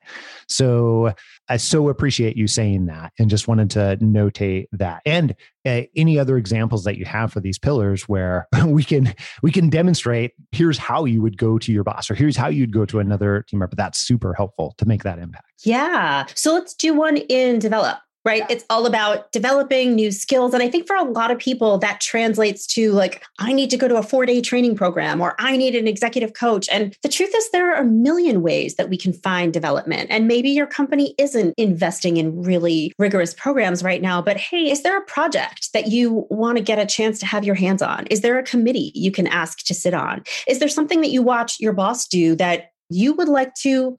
So 0.48 1.14
I 1.48 1.56
so 1.56 1.88
appreciate 1.88 2.36
you 2.36 2.46
saying 2.46 2.86
that 2.86 3.12
and 3.18 3.30
just 3.30 3.48
wanted 3.48 3.70
to 3.70 3.98
notate 4.02 4.66
that. 4.72 5.00
And 5.06 5.34
uh, 5.66 5.82
any 5.96 6.18
other 6.18 6.36
examples 6.36 6.84
that 6.84 6.96
you 6.96 7.04
have 7.04 7.32
for 7.32 7.40
these 7.40 7.58
pillars 7.58 8.08
where 8.08 8.46
we 8.66 8.84
can 8.84 9.12
we 9.42 9.50
can 9.50 9.68
demonstrate 9.68 10.32
here's 10.52 10.78
how 10.78 11.04
you 11.04 11.20
would 11.20 11.36
go 11.36 11.58
to 11.58 11.72
your 11.72 11.82
boss 11.82 12.08
or 12.08 12.14
here's 12.14 12.36
how 12.36 12.46
you'd 12.46 12.72
go 12.72 12.86
to 12.86 13.00
another 13.00 13.44
team 13.48 13.58
member 13.58 13.74
that's 13.74 14.00
super 14.00 14.32
helpful 14.32 14.74
to 14.78 14.86
make 14.86 15.02
that 15.02 15.18
impact 15.18 15.44
yeah 15.64 16.24
so 16.34 16.52
let's 16.52 16.72
do 16.72 16.94
one 16.94 17.05
in 17.14 17.58
develop 17.58 17.98
right? 18.26 18.42
It's 18.50 18.64
all 18.68 18.86
about 18.86 19.30
developing 19.30 19.94
new 19.94 20.10
skills. 20.10 20.52
And 20.52 20.60
I 20.60 20.68
think 20.68 20.88
for 20.88 20.96
a 20.96 21.04
lot 21.04 21.30
of 21.30 21.38
people, 21.38 21.78
that 21.78 22.00
translates 22.00 22.66
to 22.74 22.90
like, 22.90 23.24
I 23.38 23.52
need 23.52 23.70
to 23.70 23.76
go 23.76 23.86
to 23.86 23.96
a 23.96 24.02
four 24.02 24.26
day 24.26 24.40
training 24.40 24.74
program 24.74 25.20
or 25.20 25.36
I 25.38 25.56
need 25.56 25.76
an 25.76 25.86
executive 25.86 26.32
coach. 26.32 26.68
And 26.68 26.96
the 27.04 27.08
truth 27.08 27.32
is, 27.34 27.50
there 27.50 27.72
are 27.72 27.80
a 27.80 27.84
million 27.84 28.42
ways 28.42 28.74
that 28.74 28.90
we 28.90 28.98
can 28.98 29.12
find 29.12 29.52
development. 29.52 30.10
And 30.10 30.26
maybe 30.26 30.50
your 30.50 30.66
company 30.66 31.14
isn't 31.18 31.54
investing 31.56 32.16
in 32.16 32.42
really 32.42 32.92
rigorous 32.98 33.32
programs 33.32 33.84
right 33.84 34.02
now, 34.02 34.20
but 34.20 34.36
hey, 34.36 34.72
is 34.72 34.82
there 34.82 34.98
a 34.98 35.04
project 35.04 35.72
that 35.72 35.86
you 35.86 36.26
want 36.28 36.58
to 36.58 36.64
get 36.64 36.80
a 36.80 36.86
chance 36.86 37.20
to 37.20 37.26
have 37.26 37.44
your 37.44 37.54
hands 37.54 37.80
on? 37.80 38.08
Is 38.08 38.22
there 38.22 38.38
a 38.38 38.42
committee 38.42 38.90
you 38.96 39.12
can 39.12 39.28
ask 39.28 39.58
to 39.66 39.72
sit 39.72 39.94
on? 39.94 40.24
Is 40.48 40.58
there 40.58 40.68
something 40.68 41.00
that 41.02 41.10
you 41.10 41.22
watch 41.22 41.60
your 41.60 41.72
boss 41.72 42.08
do 42.08 42.34
that 42.36 42.72
you 42.90 43.12
would 43.14 43.28
like 43.28 43.54
to 43.54 43.96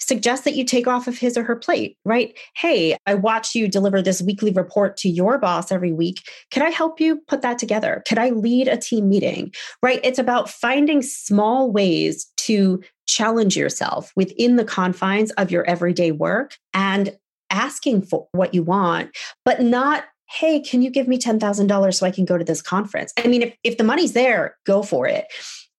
suggest 0.00 0.44
that 0.44 0.54
you 0.54 0.64
take 0.64 0.86
off 0.86 1.06
of 1.06 1.18
his 1.18 1.36
or 1.36 1.44
her 1.44 1.56
plate, 1.56 1.96
right? 2.04 2.36
Hey, 2.56 2.96
I 3.06 3.14
watch 3.14 3.54
you 3.54 3.68
deliver 3.68 4.02
this 4.02 4.22
weekly 4.22 4.50
report 4.50 4.96
to 4.98 5.08
your 5.08 5.38
boss 5.38 5.72
every 5.72 5.92
week. 5.92 6.22
Can 6.50 6.62
I 6.62 6.70
help 6.70 7.00
you 7.00 7.20
put 7.28 7.42
that 7.42 7.58
together? 7.58 8.02
Could 8.08 8.18
I 8.18 8.30
lead 8.30 8.68
a 8.68 8.76
team 8.76 9.08
meeting, 9.08 9.52
right? 9.82 10.00
It's 10.02 10.18
about 10.18 10.50
finding 10.50 11.02
small 11.02 11.70
ways 11.70 12.26
to 12.38 12.82
challenge 13.06 13.56
yourself 13.56 14.12
within 14.16 14.56
the 14.56 14.64
confines 14.64 15.30
of 15.32 15.50
your 15.50 15.64
everyday 15.64 16.12
work 16.12 16.56
and 16.74 17.16
asking 17.50 18.02
for 18.02 18.28
what 18.32 18.54
you 18.54 18.62
want, 18.62 19.10
but 19.44 19.60
not 19.62 20.04
hey, 20.30 20.60
can 20.60 20.82
you 20.82 20.90
give 20.90 21.08
me 21.08 21.18
$10,000 21.18 21.94
so 21.94 22.06
I 22.06 22.10
can 22.10 22.26
go 22.26 22.36
to 22.36 22.44
this 22.44 22.60
conference? 22.60 23.12
I 23.16 23.28
mean, 23.28 23.42
if, 23.42 23.56
if 23.64 23.78
the 23.78 23.84
money's 23.84 24.12
there, 24.12 24.56
go 24.66 24.82
for 24.82 25.06
it. 25.06 25.24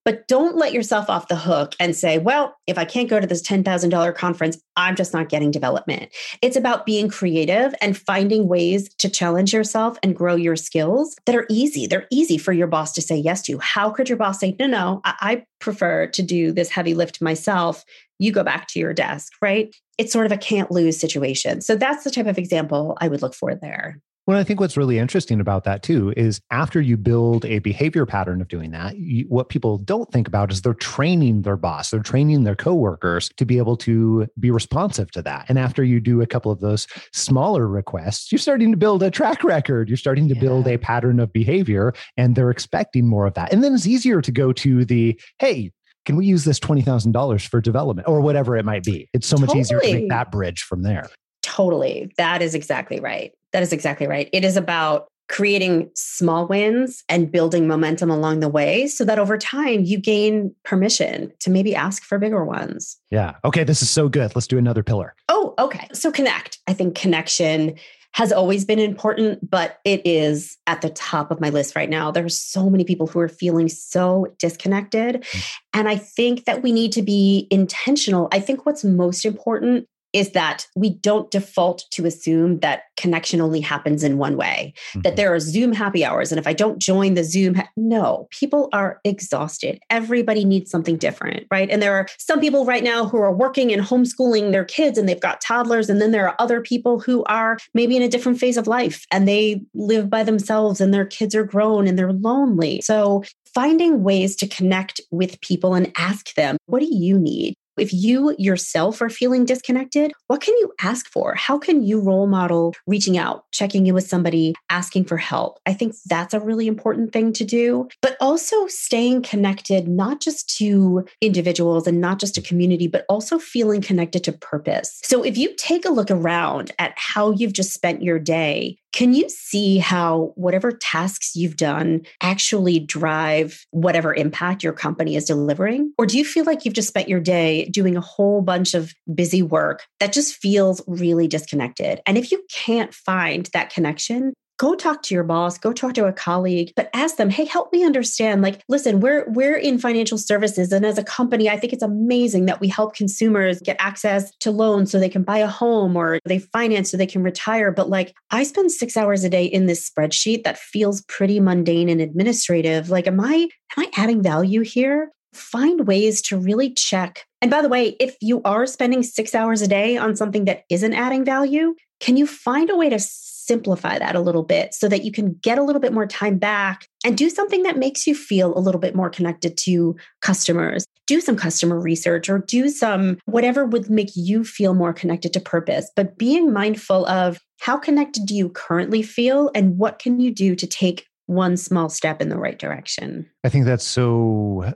But 0.09 0.27
don't 0.27 0.57
let 0.57 0.73
yourself 0.73 1.07
off 1.07 1.27
the 1.27 1.35
hook 1.35 1.75
and 1.79 1.95
say, 1.95 2.17
well, 2.17 2.55
if 2.65 2.79
I 2.79 2.83
can't 2.83 3.07
go 3.07 3.19
to 3.19 3.27
this 3.27 3.43
$10,000 3.43 4.15
conference, 4.15 4.57
I'm 4.75 4.95
just 4.95 5.13
not 5.13 5.29
getting 5.29 5.51
development. 5.51 6.11
It's 6.41 6.57
about 6.57 6.87
being 6.87 7.09
creative 7.09 7.75
and 7.79 7.95
finding 7.95 8.47
ways 8.47 8.91
to 8.95 9.07
challenge 9.07 9.53
yourself 9.53 9.99
and 10.01 10.15
grow 10.15 10.33
your 10.33 10.55
skills 10.55 11.15
that 11.27 11.35
are 11.35 11.45
easy. 11.47 11.85
They're 11.85 12.07
easy 12.09 12.39
for 12.39 12.53
your 12.53 12.65
boss 12.65 12.91
to 12.93 13.03
say 13.03 13.17
yes 13.17 13.43
to. 13.43 13.59
How 13.59 13.91
could 13.91 14.09
your 14.09 14.17
boss 14.17 14.39
say, 14.39 14.55
no, 14.59 14.65
no, 14.65 15.01
I, 15.03 15.13
I 15.21 15.43
prefer 15.59 16.07
to 16.07 16.23
do 16.23 16.51
this 16.51 16.71
heavy 16.71 16.95
lift 16.95 17.21
myself? 17.21 17.85
You 18.17 18.31
go 18.31 18.43
back 18.43 18.65
to 18.69 18.79
your 18.79 18.95
desk, 18.95 19.33
right? 19.43 19.75
It's 19.99 20.11
sort 20.11 20.25
of 20.25 20.31
a 20.31 20.37
can't 20.37 20.71
lose 20.71 20.99
situation. 20.99 21.61
So 21.61 21.75
that's 21.75 22.03
the 22.03 22.09
type 22.09 22.25
of 22.25 22.39
example 22.39 22.97
I 22.99 23.09
would 23.09 23.21
look 23.21 23.35
for 23.35 23.53
there. 23.53 24.01
Well, 24.29 24.37
I 24.37 24.43
think 24.43 24.59
what's 24.59 24.77
really 24.77 24.99
interesting 24.99 25.39
about 25.39 25.63
that 25.63 25.81
too 25.81 26.13
is 26.15 26.39
after 26.51 26.79
you 26.79 26.97
build 26.97 27.45
a 27.45 27.57
behavior 27.57 28.05
pattern 28.05 28.41
of 28.41 28.47
doing 28.47 28.69
that, 28.69 28.95
you, 28.95 29.25
what 29.27 29.49
people 29.49 29.79
don't 29.79 30.11
think 30.11 30.27
about 30.27 30.51
is 30.51 30.61
they're 30.61 30.75
training 30.75 31.41
their 31.41 31.57
boss, 31.57 31.89
they're 31.89 32.03
training 32.03 32.43
their 32.43 32.55
coworkers 32.55 33.31
to 33.37 33.45
be 33.45 33.57
able 33.57 33.75
to 33.77 34.27
be 34.39 34.51
responsive 34.51 35.09
to 35.13 35.23
that. 35.23 35.47
And 35.49 35.57
after 35.57 35.83
you 35.83 35.99
do 35.99 36.21
a 36.21 36.27
couple 36.27 36.51
of 36.51 36.59
those 36.59 36.85
smaller 37.11 37.67
requests, 37.67 38.31
you're 38.31 38.37
starting 38.37 38.69
to 38.69 38.77
build 38.77 39.01
a 39.01 39.09
track 39.09 39.43
record, 39.43 39.89
you're 39.89 39.97
starting 39.97 40.27
to 40.27 40.35
yeah. 40.35 40.41
build 40.41 40.67
a 40.67 40.77
pattern 40.77 41.19
of 41.19 41.33
behavior, 41.33 41.91
and 42.15 42.35
they're 42.35 42.51
expecting 42.51 43.07
more 43.07 43.25
of 43.25 43.33
that. 43.33 43.51
And 43.51 43.63
then 43.63 43.73
it's 43.73 43.87
easier 43.87 44.21
to 44.21 44.31
go 44.31 44.53
to 44.53 44.85
the, 44.85 45.19
hey, 45.39 45.71
can 46.05 46.15
we 46.15 46.27
use 46.27 46.43
this 46.43 46.59
$20,000 46.59 47.47
for 47.47 47.61
development 47.61 48.07
or 48.07 48.21
whatever 48.21 48.55
it 48.55 48.63
might 48.63 48.83
be? 48.83 49.09
It's 49.11 49.25
so 49.25 49.37
much 49.37 49.47
totally. 49.47 49.61
easier 49.61 49.79
to 49.79 49.91
make 49.91 50.09
that 50.09 50.31
bridge 50.31 50.61
from 50.61 50.83
there. 50.83 51.09
Totally. 51.41 52.11
That 52.17 52.43
is 52.43 52.53
exactly 52.53 52.99
right. 52.99 53.31
That 53.53 53.63
is 53.63 53.73
exactly 53.73 54.07
right. 54.07 54.29
It 54.31 54.43
is 54.43 54.57
about 54.57 55.07
creating 55.29 55.89
small 55.93 56.47
wins 56.47 57.03
and 57.07 57.31
building 57.31 57.67
momentum 57.67 58.09
along 58.09 58.39
the 58.39 58.49
way 58.49 58.87
so 58.87 59.05
that 59.05 59.19
over 59.19 59.37
time 59.37 59.83
you 59.83 59.99
gain 59.99 60.53
permission 60.63 61.31
to 61.39 61.51
maybe 61.51 61.75
ask 61.75 62.03
for 62.03 62.17
bigger 62.17 62.43
ones. 62.43 62.97
Yeah. 63.11 63.35
Okay. 63.45 63.63
This 63.63 63.83
is 63.83 63.89
so 63.89 64.09
good. 64.09 64.35
Let's 64.35 64.47
do 64.47 64.57
another 64.57 64.81
pillar. 64.81 65.15
Oh, 65.29 65.53
okay. 65.59 65.87
So 65.93 66.11
connect. 66.11 66.57
I 66.67 66.73
think 66.73 66.95
connection 66.95 67.75
has 68.13 68.31
always 68.31 68.65
been 68.65 68.79
important, 68.79 69.47
but 69.47 69.77
it 69.85 70.01
is 70.03 70.57
at 70.65 70.81
the 70.81 70.89
top 70.89 71.29
of 71.29 71.39
my 71.39 71.49
list 71.49 71.75
right 71.75 71.91
now. 71.91 72.09
There 72.09 72.25
are 72.25 72.29
so 72.29 72.67
many 72.67 72.83
people 72.83 73.05
who 73.05 73.19
are 73.19 73.29
feeling 73.29 73.69
so 73.69 74.33
disconnected. 74.39 75.21
Mm. 75.21 75.51
And 75.73 75.89
I 75.89 75.97
think 75.97 76.45
that 76.45 76.63
we 76.63 76.71
need 76.71 76.91
to 76.93 77.03
be 77.03 77.47
intentional. 77.51 78.27
I 78.31 78.39
think 78.39 78.65
what's 78.65 78.83
most 78.83 79.25
important 79.25 79.87
is 80.13 80.31
that 80.31 80.65
we 80.75 80.89
don't 80.89 81.31
default 81.31 81.85
to 81.91 82.05
assume 82.05 82.59
that 82.59 82.83
connection 82.97 83.41
only 83.41 83.61
happens 83.61 84.03
in 84.03 84.17
one 84.17 84.37
way, 84.37 84.73
mm-hmm. 84.89 85.01
that 85.01 85.15
there 85.15 85.33
are 85.33 85.39
Zoom 85.39 85.71
happy 85.73 86.03
hours. 86.03 86.31
And 86.31 86.39
if 86.39 86.47
I 86.47 86.53
don't 86.53 86.79
join 86.79 87.13
the 87.13 87.23
Zoom, 87.23 87.55
ha- 87.55 87.69
no, 87.77 88.27
people 88.31 88.69
are 88.73 88.99
exhausted. 89.03 89.79
Everybody 89.89 90.45
needs 90.45 90.71
something 90.71 90.97
different, 90.97 91.45
right? 91.51 91.69
And 91.69 91.81
there 91.81 91.95
are 91.95 92.07
some 92.17 92.39
people 92.39 92.65
right 92.65 92.83
now 92.83 93.05
who 93.05 93.17
are 93.17 93.33
working 93.33 93.71
and 93.71 93.81
homeschooling 93.81 94.51
their 94.51 94.65
kids 94.65 94.97
and 94.97 95.07
they've 95.07 95.19
got 95.19 95.41
toddlers. 95.41 95.89
And 95.89 96.01
then 96.01 96.11
there 96.11 96.27
are 96.27 96.35
other 96.39 96.61
people 96.61 96.99
who 96.99 97.23
are 97.25 97.57
maybe 97.73 97.95
in 97.95 98.01
a 98.01 98.09
different 98.09 98.39
phase 98.39 98.57
of 98.57 98.67
life 98.67 99.05
and 99.11 99.27
they 99.27 99.61
live 99.73 100.09
by 100.09 100.23
themselves 100.23 100.81
and 100.81 100.93
their 100.93 101.05
kids 101.05 101.35
are 101.35 101.43
grown 101.43 101.87
and 101.87 101.97
they're 101.97 102.13
lonely. 102.13 102.81
So 102.81 103.23
finding 103.53 104.03
ways 104.03 104.35
to 104.37 104.47
connect 104.47 105.01
with 105.11 105.41
people 105.41 105.73
and 105.73 105.91
ask 105.97 106.33
them, 106.35 106.57
what 106.65 106.79
do 106.79 106.87
you 106.89 107.17
need? 107.17 107.55
If 107.79 107.93
you 107.93 108.35
yourself 108.37 109.01
are 109.01 109.09
feeling 109.09 109.45
disconnected, 109.45 110.11
what 110.27 110.41
can 110.41 110.53
you 110.55 110.71
ask 110.81 111.07
for? 111.11 111.35
How 111.35 111.57
can 111.57 111.83
you 111.83 111.99
role 111.99 112.27
model 112.27 112.75
reaching 112.87 113.17
out, 113.17 113.45
checking 113.51 113.87
in 113.87 113.93
with 113.93 114.07
somebody, 114.07 114.55
asking 114.69 115.05
for 115.05 115.17
help? 115.17 115.59
I 115.65 115.73
think 115.73 115.95
that's 116.05 116.33
a 116.33 116.39
really 116.39 116.67
important 116.67 117.13
thing 117.13 117.33
to 117.33 117.43
do, 117.43 117.87
but 118.01 118.17
also 118.19 118.67
staying 118.67 119.23
connected, 119.23 119.87
not 119.87 120.21
just 120.21 120.55
to 120.57 121.05
individuals 121.21 121.87
and 121.87 122.01
not 122.01 122.19
just 122.19 122.37
a 122.37 122.41
community, 122.41 122.87
but 122.87 123.05
also 123.09 123.39
feeling 123.39 123.81
connected 123.81 124.23
to 124.25 124.31
purpose. 124.31 124.99
So 125.03 125.23
if 125.23 125.37
you 125.37 125.55
take 125.57 125.85
a 125.85 125.91
look 125.91 126.11
around 126.11 126.71
at 126.79 126.93
how 126.95 127.31
you've 127.31 127.53
just 127.53 127.73
spent 127.73 128.03
your 128.03 128.19
day, 128.19 128.77
can 128.91 129.13
you 129.13 129.29
see 129.29 129.77
how 129.77 130.33
whatever 130.35 130.71
tasks 130.71 131.35
you've 131.35 131.57
done 131.57 132.01
actually 132.21 132.79
drive 132.79 133.65
whatever 133.71 134.13
impact 134.13 134.63
your 134.63 134.73
company 134.73 135.15
is 135.15 135.25
delivering? 135.25 135.93
Or 135.97 136.05
do 136.05 136.17
you 136.17 136.25
feel 136.25 136.45
like 136.45 136.65
you've 136.65 136.73
just 136.73 136.87
spent 136.87 137.07
your 137.07 137.19
day 137.19 137.65
doing 137.65 137.95
a 137.95 138.01
whole 138.01 138.41
bunch 138.41 138.73
of 138.73 138.93
busy 139.13 139.41
work 139.41 139.85
that 139.99 140.13
just 140.13 140.35
feels 140.35 140.81
really 140.87 141.27
disconnected? 141.27 142.01
And 142.05 142.17
if 142.17 142.31
you 142.31 142.43
can't 142.51 142.93
find 142.93 143.49
that 143.53 143.69
connection, 143.69 144.33
go 144.59 144.75
talk 144.75 145.01
to 145.01 145.15
your 145.15 145.23
boss 145.23 145.57
go 145.57 145.73
talk 145.73 145.93
to 145.93 146.05
a 146.05 146.13
colleague 146.13 146.71
but 146.75 146.89
ask 146.93 147.15
them 147.15 147.29
hey 147.29 147.45
help 147.45 147.73
me 147.73 147.83
understand 147.83 148.41
like 148.41 148.61
listen 148.69 148.99
we're 148.99 149.27
we're 149.29 149.57
in 149.57 149.79
financial 149.79 150.17
services 150.17 150.71
and 150.71 150.85
as 150.85 150.97
a 150.97 151.03
company 151.03 151.49
i 151.49 151.57
think 151.57 151.73
it's 151.73 151.81
amazing 151.81 152.45
that 152.45 152.59
we 152.59 152.67
help 152.67 152.93
consumers 152.95 153.59
get 153.61 153.77
access 153.79 154.31
to 154.39 154.51
loans 154.51 154.91
so 154.91 154.99
they 154.99 155.09
can 155.09 155.23
buy 155.23 155.37
a 155.37 155.47
home 155.47 155.95
or 155.95 156.19
they 156.25 156.37
finance 156.37 156.91
so 156.91 156.97
they 156.97 157.07
can 157.07 157.23
retire 157.23 157.71
but 157.71 157.89
like 157.89 158.13
i 158.31 158.43
spend 158.43 158.71
6 158.71 158.97
hours 158.97 159.23
a 159.23 159.29
day 159.29 159.45
in 159.45 159.65
this 159.65 159.89
spreadsheet 159.89 160.43
that 160.43 160.59
feels 160.59 161.01
pretty 161.03 161.39
mundane 161.39 161.89
and 161.89 162.01
administrative. 162.01 162.89
Like 162.89 163.07
am 163.07 163.19
i 163.19 163.33
am 163.33 163.49
i 163.77 163.89
adding 163.95 164.21
value 164.21 164.61
here? 164.61 165.11
Find 165.33 165.87
ways 165.87 166.21
to 166.23 166.37
really 166.37 166.73
check. 166.73 167.23
And 167.41 167.51
by 167.51 167.61
the 167.61 167.69
way 167.69 167.95
if 167.99 168.15
you 168.21 168.41
are 168.43 168.65
spending 168.65 169.03
6 169.03 169.35
hours 169.35 169.61
a 169.61 169.67
day 169.67 169.97
on 169.97 170.15
something 170.15 170.45
that 170.45 170.63
isn't 170.69 170.93
adding 170.93 171.23
value 171.23 171.75
can 171.99 172.15
you 172.15 172.25
find 172.25 172.69
a 172.69 172.77
way 172.77 172.89
to 172.89 172.99
simplify 173.49 173.97
that 173.97 174.15
a 174.15 174.19
little 174.19 174.43
bit 174.43 174.75
so 174.75 174.87
that 174.87 175.03
you 175.03 175.11
can 175.11 175.33
get 175.41 175.57
a 175.57 175.63
little 175.63 175.81
bit 175.81 175.91
more 175.91 176.05
time 176.05 176.37
back 176.37 176.87
and 177.03 177.17
do 177.17 177.31
something 177.31 177.63
that 177.63 177.79
makes 177.79 178.05
you 178.05 178.13
feel 178.13 178.55
a 178.55 178.61
little 178.61 178.79
bit 178.79 178.95
more 178.95 179.09
connected 179.09 179.57
to 179.57 179.95
customers. 180.21 180.85
Do 181.07 181.19
some 181.19 181.35
customer 181.35 181.79
research 181.79 182.29
or 182.29 182.37
do 182.37 182.69
some 182.69 183.17
whatever 183.25 183.65
would 183.65 183.89
make 183.89 184.11
you 184.13 184.43
feel 184.43 184.75
more 184.75 184.93
connected 184.93 185.33
to 185.33 185.39
purpose, 185.39 185.89
but 185.95 186.19
being 186.19 186.53
mindful 186.53 187.07
of 187.07 187.39
how 187.59 187.77
connected 187.77 188.27
do 188.27 188.35
you 188.35 188.49
currently 188.49 189.01
feel 189.01 189.49
and 189.55 189.79
what 189.79 189.97
can 189.97 190.19
you 190.19 190.31
do 190.31 190.55
to 190.55 190.67
take 190.67 191.07
one 191.25 191.57
small 191.57 191.89
step 191.89 192.21
in 192.21 192.29
the 192.29 192.37
right 192.37 192.59
direction. 192.59 193.27
I 193.43 193.49
think 193.49 193.65
that's 193.65 193.85
so 193.85 194.73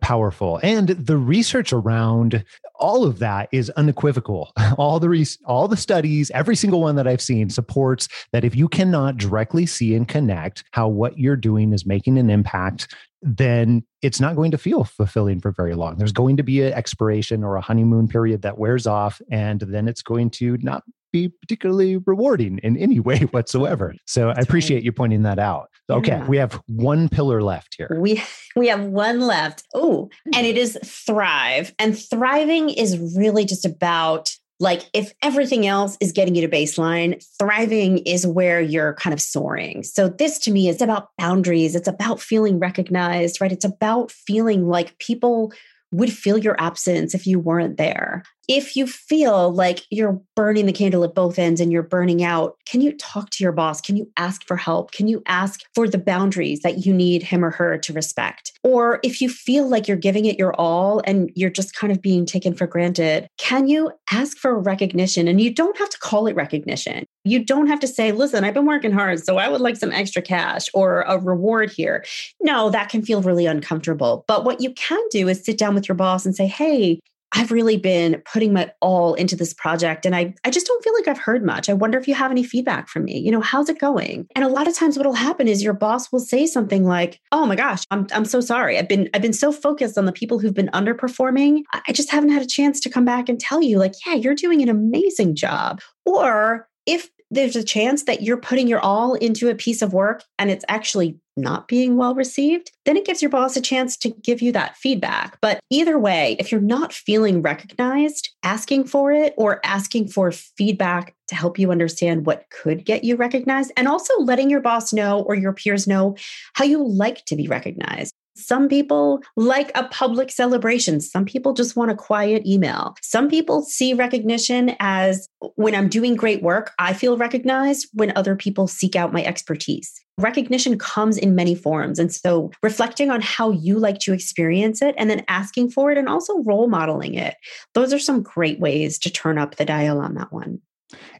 powerful. 0.00 0.60
And 0.62 0.88
the 0.88 1.16
research 1.16 1.72
around 1.72 2.44
all 2.76 3.04
of 3.04 3.18
that 3.20 3.48
is 3.52 3.70
unequivocal. 3.70 4.52
All 4.78 4.98
the 4.98 5.08
re- 5.08 5.26
all 5.46 5.68
the 5.68 5.76
studies 5.76 6.30
every 6.32 6.56
single 6.56 6.80
one 6.80 6.96
that 6.96 7.06
i've 7.06 7.20
seen 7.20 7.48
supports 7.48 8.08
that 8.32 8.44
if 8.44 8.56
you 8.56 8.68
cannot 8.68 9.16
directly 9.16 9.66
see 9.66 9.94
and 9.94 10.08
connect 10.08 10.64
how 10.72 10.88
what 10.88 11.18
you're 11.18 11.36
doing 11.36 11.72
is 11.72 11.86
making 11.86 12.18
an 12.18 12.28
impact 12.28 12.92
then 13.24 13.82
it's 14.02 14.20
not 14.20 14.36
going 14.36 14.50
to 14.50 14.58
feel 14.58 14.84
fulfilling 14.84 15.40
for 15.40 15.50
very 15.50 15.74
long. 15.74 15.96
There's 15.96 16.12
going 16.12 16.36
to 16.36 16.42
be 16.42 16.60
an 16.62 16.74
expiration 16.74 17.42
or 17.42 17.56
a 17.56 17.62
honeymoon 17.62 18.06
period 18.06 18.42
that 18.42 18.58
wears 18.58 18.86
off 18.86 19.20
and 19.30 19.60
then 19.60 19.88
it's 19.88 20.02
going 20.02 20.28
to 20.30 20.58
not 20.58 20.84
be 21.14 21.28
particularly 21.28 21.96
rewarding 21.98 22.58
in 22.58 22.76
any 22.76 22.98
way 23.08 23.20
whatsoever. 23.30 23.94
So 24.04 24.30
I 24.30 24.40
appreciate 24.40 24.82
you 24.82 24.92
pointing 24.92 25.22
that 25.22 25.38
out. 25.38 25.70
Okay, 25.88 26.12
yeah. 26.12 26.26
we 26.26 26.36
have 26.38 26.60
one 26.66 27.08
pillar 27.08 27.42
left 27.42 27.76
here. 27.78 27.88
We 27.98 28.22
we 28.56 28.68
have 28.68 28.84
one 28.84 29.20
left. 29.20 29.62
Oh, 29.74 30.10
and 30.34 30.46
it 30.46 30.58
is 30.58 30.78
thrive. 30.84 31.72
And 31.78 31.96
thriving 31.96 32.68
is 32.68 32.98
really 33.16 33.44
just 33.44 33.64
about 33.64 34.30
like 34.60 34.82
if 34.92 35.12
everything 35.22 35.66
else 35.66 35.96
is 36.00 36.12
getting 36.12 36.34
you 36.34 36.40
to 36.40 36.48
baseline, 36.48 37.22
thriving 37.38 37.98
is 37.98 38.26
where 38.26 38.60
you're 38.60 38.94
kind 38.94 39.12
of 39.12 39.20
soaring. 39.20 39.82
So 39.82 40.08
this 40.08 40.38
to 40.40 40.52
me 40.52 40.68
is 40.68 40.80
about 40.80 41.08
boundaries. 41.18 41.74
It's 41.74 41.88
about 41.88 42.20
feeling 42.20 42.58
recognized, 42.58 43.40
right? 43.40 43.52
It's 43.52 43.64
about 43.64 44.10
feeling 44.10 44.66
like 44.66 44.96
people 44.98 45.52
would 45.92 46.12
feel 46.12 46.38
your 46.38 46.60
absence 46.60 47.14
if 47.14 47.26
you 47.26 47.38
weren't 47.38 47.76
there 47.76 48.24
if 48.48 48.76
you 48.76 48.86
feel 48.86 49.52
like 49.52 49.84
you're 49.90 50.20
burning 50.36 50.66
the 50.66 50.72
candle 50.72 51.04
at 51.04 51.14
both 51.14 51.38
ends 51.38 51.60
and 51.60 51.72
you're 51.72 51.82
burning 51.82 52.22
out, 52.22 52.56
can 52.66 52.80
you 52.80 52.92
talk 52.96 53.30
to 53.30 53.44
your 53.44 53.52
boss? 53.52 53.80
Can 53.80 53.96
you 53.96 54.10
ask 54.16 54.46
for 54.46 54.56
help? 54.56 54.92
Can 54.92 55.08
you 55.08 55.22
ask 55.26 55.60
for 55.74 55.88
the 55.88 55.98
boundaries 55.98 56.60
that 56.60 56.84
you 56.84 56.92
need 56.92 57.22
him 57.22 57.44
or 57.44 57.50
her 57.50 57.78
to 57.78 57.92
respect? 57.92 58.52
Or 58.62 59.00
if 59.02 59.20
you 59.20 59.28
feel 59.28 59.68
like 59.68 59.88
you're 59.88 59.96
giving 59.96 60.24
it 60.24 60.38
your 60.38 60.54
all 60.54 61.02
and 61.06 61.30
you're 61.34 61.50
just 61.50 61.74
kind 61.74 61.92
of 61.92 62.02
being 62.02 62.26
taken 62.26 62.54
for 62.54 62.66
granted, 62.66 63.28
can 63.38 63.68
you 63.68 63.92
ask 64.10 64.36
for 64.38 64.58
recognition? 64.58 65.28
And 65.28 65.40
you 65.40 65.52
don't 65.52 65.78
have 65.78 65.90
to 65.90 65.98
call 65.98 66.26
it 66.26 66.36
recognition. 66.36 67.06
You 67.24 67.42
don't 67.42 67.68
have 67.68 67.80
to 67.80 67.86
say, 67.86 68.12
listen, 68.12 68.44
I've 68.44 68.54
been 68.54 68.66
working 68.66 68.92
hard, 68.92 69.24
so 69.24 69.38
I 69.38 69.48
would 69.48 69.60
like 69.60 69.76
some 69.76 69.92
extra 69.92 70.20
cash 70.20 70.66
or 70.74 71.02
a 71.02 71.18
reward 71.18 71.70
here. 71.70 72.04
No, 72.42 72.68
that 72.70 72.90
can 72.90 73.02
feel 73.02 73.22
really 73.22 73.46
uncomfortable. 73.46 74.24
But 74.28 74.44
what 74.44 74.60
you 74.60 74.72
can 74.74 75.00
do 75.10 75.28
is 75.28 75.42
sit 75.42 75.56
down 75.56 75.74
with 75.74 75.88
your 75.88 75.94
boss 75.96 76.26
and 76.26 76.36
say, 76.36 76.46
hey, 76.46 77.00
I've 77.34 77.50
really 77.50 77.76
been 77.76 78.22
putting 78.32 78.52
my 78.52 78.70
all 78.80 79.14
into 79.14 79.36
this 79.36 79.52
project 79.52 80.06
and 80.06 80.14
I, 80.14 80.34
I 80.44 80.50
just 80.50 80.66
don't 80.66 80.82
feel 80.82 80.94
like 80.94 81.08
I've 81.08 81.18
heard 81.18 81.44
much. 81.44 81.68
I 81.68 81.72
wonder 81.74 81.98
if 81.98 82.06
you 82.06 82.14
have 82.14 82.30
any 82.30 82.44
feedback 82.44 82.88
from 82.88 83.04
me. 83.04 83.18
You 83.18 83.32
know, 83.32 83.40
how's 83.40 83.68
it 83.68 83.80
going? 83.80 84.26
And 84.34 84.44
a 84.44 84.48
lot 84.48 84.68
of 84.68 84.74
times 84.74 84.96
what'll 84.96 85.12
happen 85.12 85.48
is 85.48 85.62
your 85.62 85.74
boss 85.74 86.10
will 86.12 86.20
say 86.20 86.46
something 86.46 86.84
like, 86.84 87.20
Oh 87.32 87.46
my 87.46 87.56
gosh, 87.56 87.82
I'm 87.90 88.06
I'm 88.12 88.24
so 88.24 88.40
sorry. 88.40 88.78
I've 88.78 88.88
been 88.88 89.10
I've 89.14 89.22
been 89.22 89.32
so 89.32 89.52
focused 89.52 89.98
on 89.98 90.06
the 90.06 90.12
people 90.12 90.38
who've 90.38 90.54
been 90.54 90.68
underperforming. 90.68 91.62
I 91.86 91.92
just 91.92 92.10
haven't 92.10 92.30
had 92.30 92.42
a 92.42 92.46
chance 92.46 92.80
to 92.80 92.90
come 92.90 93.04
back 93.04 93.28
and 93.28 93.40
tell 93.40 93.62
you, 93.62 93.78
like, 93.78 93.94
yeah, 94.06 94.14
you're 94.14 94.34
doing 94.34 94.62
an 94.62 94.68
amazing 94.68 95.34
job. 95.34 95.80
Or 96.06 96.68
if 96.86 97.10
there's 97.34 97.56
a 97.56 97.64
chance 97.64 98.04
that 98.04 98.22
you're 98.22 98.36
putting 98.36 98.68
your 98.68 98.80
all 98.80 99.14
into 99.14 99.48
a 99.48 99.54
piece 99.54 99.82
of 99.82 99.92
work 99.92 100.22
and 100.38 100.50
it's 100.50 100.64
actually 100.68 101.18
not 101.36 101.66
being 101.66 101.96
well 101.96 102.14
received, 102.14 102.70
then 102.84 102.96
it 102.96 103.04
gives 103.04 103.20
your 103.20 103.30
boss 103.30 103.56
a 103.56 103.60
chance 103.60 103.96
to 103.96 104.10
give 104.10 104.40
you 104.40 104.52
that 104.52 104.76
feedback. 104.76 105.36
But 105.40 105.58
either 105.68 105.98
way, 105.98 106.36
if 106.38 106.52
you're 106.52 106.60
not 106.60 106.92
feeling 106.92 107.42
recognized, 107.42 108.30
asking 108.44 108.84
for 108.84 109.12
it 109.12 109.34
or 109.36 109.60
asking 109.64 110.08
for 110.08 110.30
feedback 110.30 111.14
to 111.28 111.34
help 111.34 111.58
you 111.58 111.72
understand 111.72 112.24
what 112.24 112.44
could 112.50 112.84
get 112.84 113.02
you 113.02 113.16
recognized, 113.16 113.72
and 113.76 113.88
also 113.88 114.16
letting 114.20 114.48
your 114.48 114.60
boss 114.60 114.92
know 114.92 115.22
or 115.22 115.34
your 115.34 115.52
peers 115.52 115.88
know 115.88 116.16
how 116.54 116.64
you 116.64 116.86
like 116.86 117.24
to 117.24 117.34
be 117.36 117.48
recognized. 117.48 118.14
Some 118.36 118.68
people 118.68 119.22
like 119.36 119.70
a 119.76 119.84
public 119.88 120.30
celebration. 120.30 121.00
Some 121.00 121.24
people 121.24 121.52
just 121.52 121.76
want 121.76 121.90
a 121.90 121.96
quiet 121.96 122.44
email. 122.46 122.96
Some 123.02 123.28
people 123.28 123.62
see 123.62 123.94
recognition 123.94 124.74
as 124.80 125.28
when 125.54 125.74
I'm 125.74 125.88
doing 125.88 126.16
great 126.16 126.42
work, 126.42 126.72
I 126.78 126.94
feel 126.94 127.16
recognized 127.16 127.88
when 127.92 128.12
other 128.16 128.34
people 128.34 128.66
seek 128.66 128.96
out 128.96 129.12
my 129.12 129.24
expertise. 129.24 129.92
Recognition 130.18 130.78
comes 130.78 131.16
in 131.16 131.34
many 131.34 131.54
forms. 131.54 131.98
And 131.98 132.12
so 132.12 132.50
reflecting 132.62 133.10
on 133.10 133.20
how 133.20 133.50
you 133.50 133.78
like 133.78 133.98
to 134.00 134.12
experience 134.12 134.82
it 134.82 134.94
and 134.98 135.10
then 135.10 135.24
asking 135.28 135.70
for 135.70 135.90
it 135.90 135.98
and 135.98 136.08
also 136.08 136.42
role 136.42 136.68
modeling 136.68 137.14
it. 137.14 137.36
Those 137.74 137.92
are 137.92 137.98
some 137.98 138.22
great 138.22 138.60
ways 138.60 138.98
to 139.00 139.10
turn 139.10 139.38
up 139.38 139.56
the 139.56 139.64
dial 139.64 140.00
on 140.00 140.14
that 140.14 140.32
one. 140.32 140.60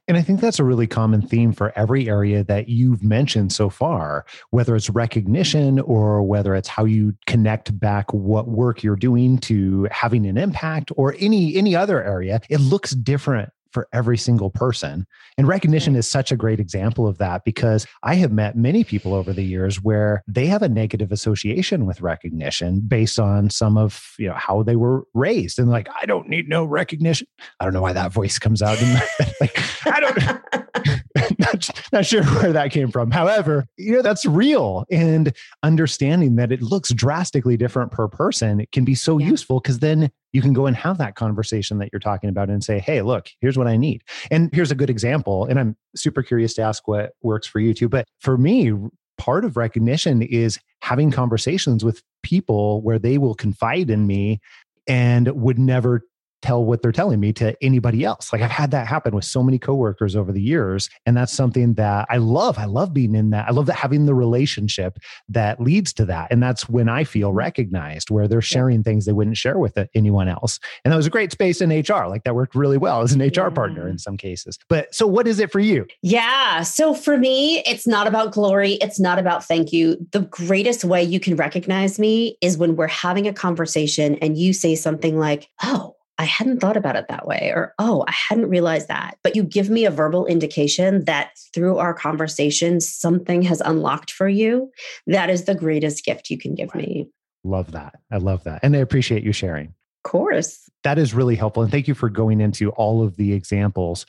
And 0.06 0.18
I 0.18 0.22
think 0.22 0.40
that's 0.40 0.58
a 0.58 0.64
really 0.64 0.86
common 0.86 1.22
theme 1.22 1.52
for 1.52 1.72
every 1.76 2.08
area 2.10 2.44
that 2.44 2.68
you've 2.68 3.02
mentioned 3.02 3.52
so 3.52 3.70
far, 3.70 4.26
whether 4.50 4.76
it's 4.76 4.90
recognition 4.90 5.80
or 5.80 6.22
whether 6.22 6.54
it's 6.54 6.68
how 6.68 6.84
you 6.84 7.14
connect 7.26 7.78
back 7.78 8.12
what 8.12 8.46
work 8.48 8.82
you're 8.82 8.96
doing 8.96 9.38
to 9.38 9.88
having 9.90 10.26
an 10.26 10.36
impact 10.36 10.92
or 10.96 11.14
any 11.18 11.56
any 11.56 11.74
other 11.74 12.04
area. 12.04 12.40
It 12.50 12.60
looks 12.60 12.90
different 12.90 13.50
for 13.74 13.88
every 13.92 14.16
single 14.16 14.48
person. 14.48 15.06
And 15.36 15.48
recognition 15.48 15.96
is 15.96 16.08
such 16.08 16.30
a 16.30 16.36
great 16.36 16.60
example 16.60 17.06
of 17.08 17.18
that 17.18 17.44
because 17.44 17.86
I 18.04 18.14
have 18.14 18.32
met 18.32 18.56
many 18.56 18.84
people 18.84 19.12
over 19.12 19.32
the 19.32 19.42
years 19.42 19.82
where 19.82 20.22
they 20.28 20.46
have 20.46 20.62
a 20.62 20.68
negative 20.68 21.10
association 21.10 21.84
with 21.84 22.00
recognition 22.00 22.80
based 22.80 23.18
on 23.18 23.50
some 23.50 23.76
of, 23.76 24.14
you 24.16 24.28
know, 24.28 24.34
how 24.34 24.62
they 24.62 24.76
were 24.76 25.04
raised 25.12 25.58
and 25.58 25.68
like 25.68 25.88
I 26.00 26.06
don't 26.06 26.28
need 26.28 26.48
no 26.48 26.64
recognition. 26.64 27.26
I 27.58 27.64
don't 27.64 27.74
know 27.74 27.82
why 27.82 27.92
that 27.92 28.12
voice 28.12 28.38
comes 28.38 28.62
out 28.62 28.80
in 28.80 28.92
my, 28.94 29.06
like 29.40 29.60
I 29.86 30.00
don't 30.00 31.23
not, 31.38 31.70
not 31.92 32.06
sure 32.06 32.24
where 32.24 32.52
that 32.52 32.70
came 32.70 32.90
from. 32.90 33.10
However, 33.10 33.66
you 33.76 33.92
know, 33.92 34.02
that's 34.02 34.24
real. 34.26 34.84
And 34.90 35.32
understanding 35.62 36.36
that 36.36 36.52
it 36.52 36.62
looks 36.62 36.90
drastically 36.92 37.56
different 37.56 37.92
per 37.92 38.08
person 38.08 38.66
can 38.72 38.84
be 38.84 38.94
so 38.94 39.18
Yeah. 39.18 39.28
useful 39.28 39.60
because 39.60 39.78
then 39.78 40.10
you 40.32 40.42
can 40.42 40.52
go 40.52 40.66
and 40.66 40.76
have 40.76 40.98
that 40.98 41.14
conversation 41.14 41.78
that 41.78 41.90
you're 41.92 42.00
talking 42.00 42.28
about 42.28 42.50
and 42.50 42.62
say, 42.62 42.78
hey, 42.78 43.02
look, 43.02 43.28
here's 43.40 43.56
what 43.56 43.66
I 43.68 43.76
need. 43.76 44.02
And 44.30 44.50
here's 44.52 44.70
a 44.70 44.74
good 44.74 44.90
example. 44.90 45.44
And 45.46 45.58
I'm 45.58 45.76
super 45.94 46.22
curious 46.22 46.54
to 46.54 46.62
ask 46.62 46.86
what 46.88 47.12
works 47.22 47.46
for 47.46 47.60
you 47.60 47.72
too. 47.74 47.88
But 47.88 48.06
for 48.20 48.36
me, 48.36 48.72
part 49.16 49.44
of 49.44 49.56
recognition 49.56 50.22
is 50.22 50.58
having 50.82 51.10
conversations 51.10 51.84
with 51.84 52.02
people 52.22 52.82
where 52.82 52.98
they 52.98 53.16
will 53.16 53.34
confide 53.34 53.90
in 53.90 54.06
me 54.06 54.40
and 54.88 55.28
would 55.40 55.58
never 55.58 56.02
tell 56.44 56.64
what 56.64 56.82
they're 56.82 56.92
telling 56.92 57.20
me 57.20 57.32
to 57.32 57.56
anybody 57.62 58.04
else. 58.04 58.32
Like 58.32 58.42
I've 58.42 58.50
had 58.50 58.70
that 58.72 58.86
happen 58.86 59.14
with 59.14 59.24
so 59.24 59.42
many 59.42 59.58
coworkers 59.58 60.14
over 60.14 60.30
the 60.30 60.42
years. 60.42 60.90
And 61.06 61.16
that's 61.16 61.32
something 61.32 61.74
that 61.74 62.06
I 62.10 62.18
love. 62.18 62.58
I 62.58 62.66
love 62.66 62.92
being 62.92 63.14
in 63.14 63.30
that. 63.30 63.48
I 63.48 63.52
love 63.52 63.66
that 63.66 63.76
having 63.76 64.04
the 64.04 64.14
relationship 64.14 64.98
that 65.30 65.58
leads 65.60 65.92
to 65.94 66.04
that. 66.04 66.30
And 66.30 66.42
that's 66.42 66.68
when 66.68 66.88
I 66.88 67.04
feel 67.04 67.30
mm-hmm. 67.30 67.38
recognized, 67.38 68.10
where 68.10 68.28
they're 68.28 68.42
sharing 68.42 68.82
things 68.82 69.06
they 69.06 69.12
wouldn't 69.12 69.38
share 69.38 69.58
with 69.58 69.78
anyone 69.94 70.28
else. 70.28 70.60
And 70.84 70.92
that 70.92 70.96
was 70.96 71.06
a 71.06 71.10
great 71.10 71.32
space 71.32 71.62
in 71.62 71.70
HR. 71.70 72.06
Like 72.06 72.24
that 72.24 72.34
worked 72.34 72.54
really 72.54 72.78
well 72.78 73.00
as 73.00 73.12
an 73.12 73.22
HR 73.26 73.50
partner 73.50 73.88
in 73.88 73.98
some 73.98 74.16
cases. 74.16 74.58
But 74.68 74.94
so 74.94 75.06
what 75.06 75.26
is 75.26 75.40
it 75.40 75.50
for 75.50 75.60
you? 75.60 75.86
Yeah. 76.02 76.62
So 76.62 76.92
for 76.92 77.16
me, 77.16 77.62
it's 77.66 77.86
not 77.86 78.06
about 78.06 78.32
glory. 78.32 78.74
It's 78.74 79.00
not 79.00 79.18
about 79.18 79.44
thank 79.44 79.72
you. 79.72 79.96
The 80.12 80.20
greatest 80.20 80.84
way 80.84 81.02
you 81.02 81.20
can 81.20 81.36
recognize 81.36 81.98
me 81.98 82.36
is 82.42 82.58
when 82.58 82.76
we're 82.76 82.86
having 82.86 83.26
a 83.26 83.32
conversation 83.32 84.16
and 84.16 84.36
you 84.36 84.52
say 84.52 84.74
something 84.74 85.18
like, 85.18 85.48
oh, 85.62 85.94
I 86.18 86.24
hadn't 86.24 86.60
thought 86.60 86.76
about 86.76 86.96
it 86.96 87.06
that 87.08 87.26
way, 87.26 87.52
or 87.54 87.74
oh, 87.78 88.04
I 88.06 88.12
hadn't 88.12 88.48
realized 88.48 88.88
that. 88.88 89.18
But 89.22 89.34
you 89.34 89.42
give 89.42 89.68
me 89.68 89.84
a 89.84 89.90
verbal 89.90 90.26
indication 90.26 91.04
that 91.06 91.30
through 91.52 91.78
our 91.78 91.92
conversation, 91.92 92.80
something 92.80 93.42
has 93.42 93.60
unlocked 93.60 94.12
for 94.12 94.28
you. 94.28 94.70
That 95.06 95.28
is 95.28 95.44
the 95.44 95.54
greatest 95.54 96.04
gift 96.04 96.30
you 96.30 96.38
can 96.38 96.54
give 96.54 96.74
me. 96.74 97.08
Love 97.42 97.72
that. 97.72 97.96
I 98.12 98.18
love 98.18 98.44
that. 98.44 98.60
And 98.62 98.76
I 98.76 98.78
appreciate 98.78 99.24
you 99.24 99.32
sharing. 99.32 99.74
Of 100.04 100.10
course. 100.10 100.68
that 100.82 100.98
is 100.98 101.14
really 101.14 101.34
helpful. 101.34 101.62
And 101.62 101.72
thank 101.72 101.88
you 101.88 101.94
for 101.94 102.10
going 102.10 102.40
into 102.40 102.70
all 102.70 103.02
of 103.02 103.16
the 103.16 103.32
examples. 103.32 104.06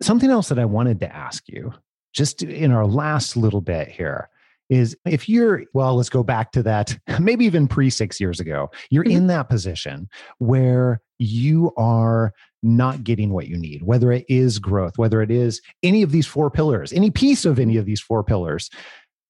Something 0.00 0.30
else 0.30 0.48
that 0.50 0.58
I 0.58 0.64
wanted 0.64 1.00
to 1.00 1.14
ask 1.14 1.48
you, 1.48 1.72
just 2.12 2.42
in 2.42 2.70
our 2.70 2.86
last 2.86 3.36
little 3.36 3.60
bit 3.62 3.88
here, 3.88 4.28
is 4.68 4.96
if 5.04 5.28
you're, 5.28 5.64
well, 5.72 5.96
let's 5.96 6.08
go 6.08 6.22
back 6.22 6.52
to 6.52 6.62
that, 6.62 6.98
maybe 7.20 7.44
even 7.44 7.68
pre 7.68 7.90
six 7.90 8.20
years 8.20 8.40
ago, 8.40 8.70
you're 8.90 9.04
mm-hmm. 9.04 9.16
in 9.16 9.26
that 9.28 9.48
position 9.48 10.08
where 10.38 11.00
you 11.18 11.72
are 11.76 12.32
not 12.62 13.04
getting 13.04 13.30
what 13.30 13.48
you 13.48 13.56
need, 13.56 13.82
whether 13.82 14.12
it 14.12 14.24
is 14.28 14.58
growth, 14.58 14.98
whether 14.98 15.22
it 15.22 15.30
is 15.30 15.60
any 15.82 16.02
of 16.02 16.10
these 16.10 16.26
four 16.26 16.50
pillars, 16.50 16.92
any 16.92 17.10
piece 17.10 17.44
of 17.44 17.58
any 17.58 17.76
of 17.76 17.86
these 17.86 18.00
four 18.00 18.24
pillars. 18.24 18.70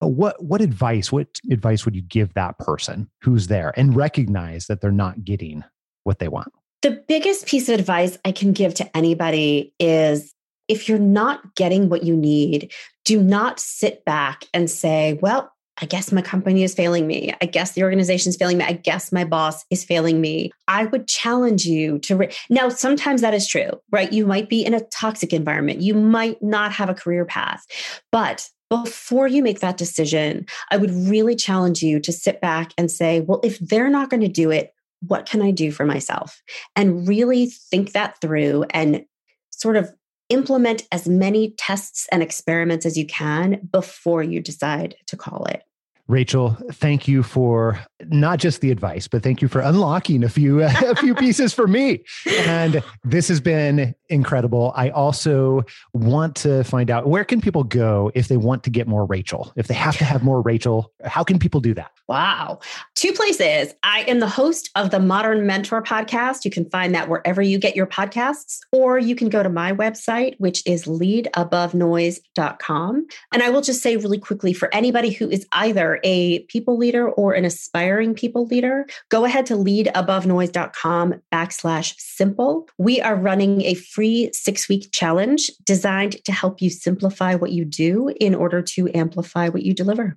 What 0.01 0.43
what 0.43 0.61
advice, 0.61 1.11
what 1.11 1.27
advice 1.51 1.85
would 1.85 1.97
you 1.97 2.03
give 2.03 2.33
that 2.35 2.57
person 2.59 3.11
who's 3.21 3.49
there 3.49 3.73
and 3.77 3.97
recognize 3.97 4.67
that 4.67 4.81
they're 4.81 4.93
not 4.93 5.25
getting 5.25 5.65
what 6.05 6.21
they 6.21 6.29
want? 6.29 6.53
The 6.83 7.03
biggest 7.09 7.47
piece 7.47 7.69
of 7.69 7.79
advice 7.81 8.17
I 8.25 8.31
can 8.31 8.53
give 8.53 8.75
to 8.75 8.97
anybody 8.97 9.75
is 9.81 10.33
if 10.69 10.89
you're 10.89 10.99
not 10.99 11.57
getting 11.57 11.89
what 11.89 12.05
you 12.05 12.15
need, 12.15 12.73
do 13.09 13.23
not 13.23 13.59
sit 13.59 14.05
back 14.05 14.45
and 14.53 14.71
say, 14.71 15.19
well, 15.23 15.51
I 15.81 15.87
guess 15.87 16.13
my 16.13 16.21
company 16.21 16.63
is 16.63 16.75
failing 16.75 17.07
me. 17.07 17.33
I 17.41 17.47
guess 17.47 17.73
the 17.73 17.83
organization 17.83 18.29
is 18.29 18.37
failing 18.37 18.59
me. 18.59 18.65
I 18.65 18.73
guess 18.75 19.11
my 19.13 19.25
boss 19.25 19.65
is 19.71 19.83
failing 19.83 20.21
me. 20.21 20.51
I 20.67 20.85
would 20.85 21.09
challenge 21.09 21.65
you 21.65 22.01
to 22.01 22.17
re- 22.17 22.35
now. 22.51 22.69
Sometimes 22.69 23.23
that 23.23 23.33
is 23.33 23.49
true, 23.49 23.71
right? 23.91 24.13
You 24.13 24.27
might 24.27 24.51
be 24.51 24.63
in 24.63 24.75
a 24.75 24.85
toxic 24.89 25.33
environment. 25.33 25.81
You 25.81 25.95
might 25.95 26.43
not 26.43 26.71
have 26.73 26.91
a 26.91 26.95
career 26.95 27.25
path, 27.25 27.65
but 28.13 28.47
before 28.69 29.27
you 29.27 29.43
make 29.43 29.61
that 29.61 29.79
decision, 29.79 30.45
I 30.71 30.77
would 30.77 30.91
really 30.91 31.35
challenge 31.35 31.83
you 31.83 32.01
to 32.01 32.13
sit 32.13 32.43
back 32.43 32.73
and 32.77 32.91
say, 32.91 33.21
well, 33.21 33.41
if 33.43 33.59
they're 33.59 33.89
not 33.89 34.11
going 34.11 34.21
to 34.21 34.29
do 34.29 34.51
it, 34.51 34.75
what 35.01 35.25
can 35.25 35.41
I 35.41 35.51
do 35.51 35.73
for 35.73 35.87
myself? 35.87 36.43
And 36.77 37.09
really 37.09 37.47
think 37.47 37.93
that 37.93 38.21
through 38.21 38.65
and 38.69 39.07
sort 39.49 39.77
of 39.77 39.91
implement 40.29 40.87
as 40.93 41.09
many 41.09 41.55
tests 41.59 42.07
and 42.13 42.23
experiments 42.23 42.85
as 42.87 42.97
you 42.97 43.07
can 43.07 43.69
before 43.73 44.23
you 44.23 44.41
decide 44.41 44.97
to 45.07 45.17
call 45.17 45.45
it. 45.45 45.63
Rachel, 46.09 46.57
thank 46.73 47.07
you 47.07 47.23
for 47.23 47.79
not 48.07 48.39
just 48.39 48.63
the 48.63 48.71
advice, 48.71 49.07
but 49.07 49.23
thank 49.23 49.43
you 49.43 49.49
for 49.49 49.61
unlocking 49.61 50.25
a 50.25 50.31
few 50.31 50.63
a 50.63 50.97
few 50.97 51.15
pieces 51.15 51.53
for 51.53 51.67
me. 51.67 52.03
And 52.27 52.83
this 53.05 53.29
has 53.29 53.41
been 53.41 53.95
incredible. 54.09 54.73
I 54.75 54.89
also 54.89 55.65
want 55.93 56.35
to 56.37 56.65
find 56.65 56.91
out 56.91 57.07
where 57.07 57.25
can 57.25 57.43
people 57.43 57.63
go 57.63 58.11
if 58.15 58.29
they 58.29 58.39
want 58.39 58.65
to 58.65 58.71
get 58.71 58.89
more 58.89 59.05
Rachel? 59.05 59.53
If 59.57 59.67
they 59.67 59.75
have 59.75 59.99
to 59.99 60.05
have 60.05 60.23
more 60.23 60.41
Rachel, 60.41 60.93
how 61.05 61.25
can 61.25 61.39
people 61.39 61.61
do 61.61 61.75
that? 61.75 61.91
Wow. 62.09 62.61
Two 62.95 63.13
places. 63.13 63.75
I 63.83 64.05
am 64.09 64.21
the 64.21 64.29
host 64.29 64.71
of 64.77 64.91
the 64.91 64.99
Modern 64.99 65.47
Mentor 65.47 65.83
podcast. 65.83 66.47
You 66.47 66.51
can 66.51 66.65
find 66.71 66.95
that 66.95 67.11
wherever 67.11 67.43
you 67.43 67.59
get 67.59 67.77
your 67.77 67.87
podcasts, 67.87 68.61
or 68.73 68.99
you 68.99 69.15
can 69.15 69.29
go 69.29 69.43
to 69.43 69.51
my 69.51 69.75
website, 69.75 70.37
which 70.39 70.63
is 70.67 70.87
leadabovenoise.com. 70.87 73.07
And 73.33 73.43
I 73.43 73.51
will 73.51 73.61
just 73.61 73.83
say 73.83 73.99
really 73.99 74.19
quickly 74.19 74.55
for 74.55 74.75
anybody 74.75 75.11
who 75.11 75.29
is 75.29 75.47
either 75.53 75.98
a 76.03 76.41
people 76.45 76.77
leader 76.77 77.09
or 77.09 77.35
an 77.35 77.45
aspiring 77.45 78.15
people 78.15 78.47
leader, 78.47 78.87
go 79.09 79.25
ahead 79.25 79.47
to 79.47 79.55
leadabovenoise.com 79.55 81.15
backslash 81.33 81.95
simple. 81.99 82.69
We 82.79 83.01
are 83.01 83.17
running 83.17 83.63
a 83.63 83.75
free 83.75 84.31
six 84.33 84.69
week 84.69 84.91
challenge 84.93 85.51
designed 85.65 86.25
to 86.25 86.33
help 86.33 86.61
you 86.61 86.71
simplify 86.71 87.35
what 87.35 87.53
you 87.53 87.65
do 87.65 88.13
in 88.21 88.35
order 88.35 88.63
to 88.63 88.91
amplify 88.95 89.49
what 89.49 89.63
you 89.63 89.75
deliver. 89.75 90.17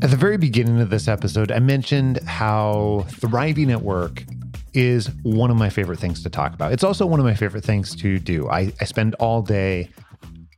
At 0.00 0.10
the 0.10 0.16
very 0.16 0.38
beginning 0.38 0.80
of 0.80 0.90
this 0.90 1.08
episode, 1.08 1.50
I 1.50 1.58
mentioned 1.58 2.18
how 2.26 3.04
thriving 3.08 3.70
at 3.70 3.82
work 3.82 4.24
is 4.74 5.10
one 5.22 5.50
of 5.50 5.56
my 5.56 5.70
favorite 5.70 5.98
things 5.98 6.22
to 6.22 6.30
talk 6.30 6.54
about. 6.54 6.72
It's 6.72 6.84
also 6.84 7.04
one 7.04 7.18
of 7.18 7.26
my 7.26 7.34
favorite 7.34 7.64
things 7.64 7.96
to 7.96 8.18
do. 8.18 8.48
I, 8.48 8.72
I 8.80 8.84
spend 8.84 9.14
all 9.16 9.42
day 9.42 9.90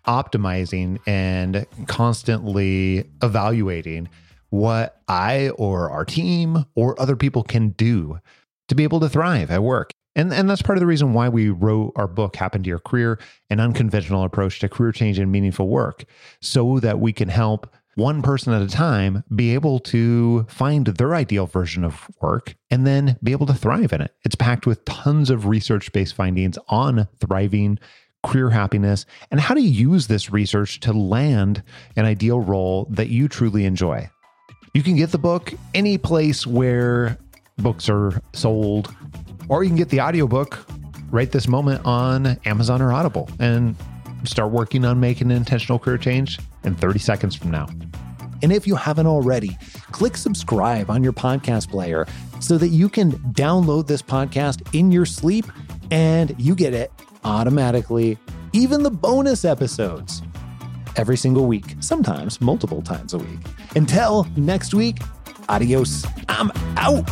optimizing 0.06 0.98
and 1.06 1.66
constantly 1.86 3.08
evaluating 3.22 4.08
what 4.50 5.00
I 5.08 5.50
or 5.50 5.90
our 5.90 6.04
team 6.04 6.64
or 6.74 7.00
other 7.00 7.16
people 7.16 7.42
can 7.42 7.70
do 7.70 8.18
to 8.68 8.74
be 8.74 8.82
able 8.82 9.00
to 9.00 9.08
thrive 9.08 9.50
at 9.50 9.62
work. 9.62 9.92
And, 10.16 10.32
and 10.32 10.50
that's 10.50 10.62
part 10.62 10.76
of 10.76 10.80
the 10.80 10.86
reason 10.86 11.12
why 11.12 11.28
we 11.28 11.50
wrote 11.50 11.92
our 11.94 12.08
book, 12.08 12.34
Happen 12.34 12.62
to 12.64 12.68
Your 12.68 12.80
Career 12.80 13.20
An 13.48 13.60
Unconventional 13.60 14.24
Approach 14.24 14.58
to 14.60 14.68
Career 14.68 14.92
Change 14.92 15.18
and 15.18 15.30
Meaningful 15.30 15.68
Work, 15.68 16.04
so 16.40 16.80
that 16.80 16.98
we 16.98 17.12
can 17.12 17.28
help 17.28 17.72
one 17.94 18.22
person 18.22 18.52
at 18.52 18.62
a 18.62 18.68
time 18.68 19.24
be 19.34 19.54
able 19.54 19.78
to 19.78 20.44
find 20.44 20.86
their 20.86 21.14
ideal 21.14 21.46
version 21.46 21.84
of 21.84 22.10
work 22.20 22.54
and 22.70 22.86
then 22.86 23.18
be 23.22 23.32
able 23.32 23.46
to 23.46 23.54
thrive 23.54 23.92
in 23.92 24.00
it. 24.00 24.14
It's 24.24 24.34
packed 24.34 24.66
with 24.66 24.84
tons 24.84 25.30
of 25.30 25.46
research 25.46 25.92
based 25.92 26.14
findings 26.14 26.58
on 26.68 27.08
thriving, 27.20 27.78
career 28.22 28.50
happiness, 28.50 29.06
and 29.30 29.40
how 29.40 29.54
to 29.54 29.60
use 29.60 30.06
this 30.06 30.30
research 30.30 30.80
to 30.80 30.92
land 30.92 31.62
an 31.96 32.04
ideal 32.04 32.40
role 32.40 32.86
that 32.90 33.08
you 33.08 33.28
truly 33.28 33.64
enjoy. 33.64 34.08
You 34.74 34.82
can 34.82 34.96
get 34.96 35.10
the 35.10 35.18
book 35.18 35.52
any 35.74 35.98
place 35.98 36.46
where 36.46 37.18
books 37.58 37.88
are 37.88 38.20
sold, 38.32 38.94
or 39.48 39.64
you 39.64 39.70
can 39.70 39.76
get 39.76 39.88
the 39.88 40.00
audiobook 40.00 40.64
right 41.10 41.30
this 41.30 41.48
moment 41.48 41.84
on 41.84 42.38
Amazon 42.44 42.80
or 42.80 42.92
Audible 42.92 43.28
and 43.40 43.74
start 44.24 44.52
working 44.52 44.84
on 44.84 45.00
making 45.00 45.30
an 45.30 45.36
intentional 45.36 45.78
career 45.78 45.98
change 45.98 46.38
in 46.64 46.74
30 46.74 46.98
seconds 46.98 47.34
from 47.34 47.50
now. 47.50 47.68
And 48.42 48.52
if 48.52 48.66
you 48.66 48.74
haven't 48.74 49.06
already, 49.06 49.58
click 49.92 50.16
subscribe 50.16 50.90
on 50.90 51.02
your 51.02 51.12
podcast 51.12 51.68
player 51.68 52.06
so 52.40 52.56
that 52.58 52.68
you 52.68 52.88
can 52.88 53.12
download 53.32 53.86
this 53.86 54.02
podcast 54.02 54.74
in 54.74 54.92
your 54.92 55.04
sleep 55.04 55.46
and 55.90 56.34
you 56.38 56.54
get 56.54 56.72
it 56.72 56.90
automatically, 57.24 58.18
even 58.52 58.82
the 58.82 58.90
bonus 58.90 59.44
episodes 59.44 60.22
every 60.96 61.16
single 61.16 61.46
week, 61.46 61.76
sometimes 61.80 62.40
multiple 62.40 62.82
times 62.82 63.14
a 63.14 63.18
week. 63.18 63.38
Until 63.76 64.26
next 64.36 64.74
week, 64.74 64.98
adios. 65.48 66.04
I'm 66.28 66.50
out. 66.76 67.08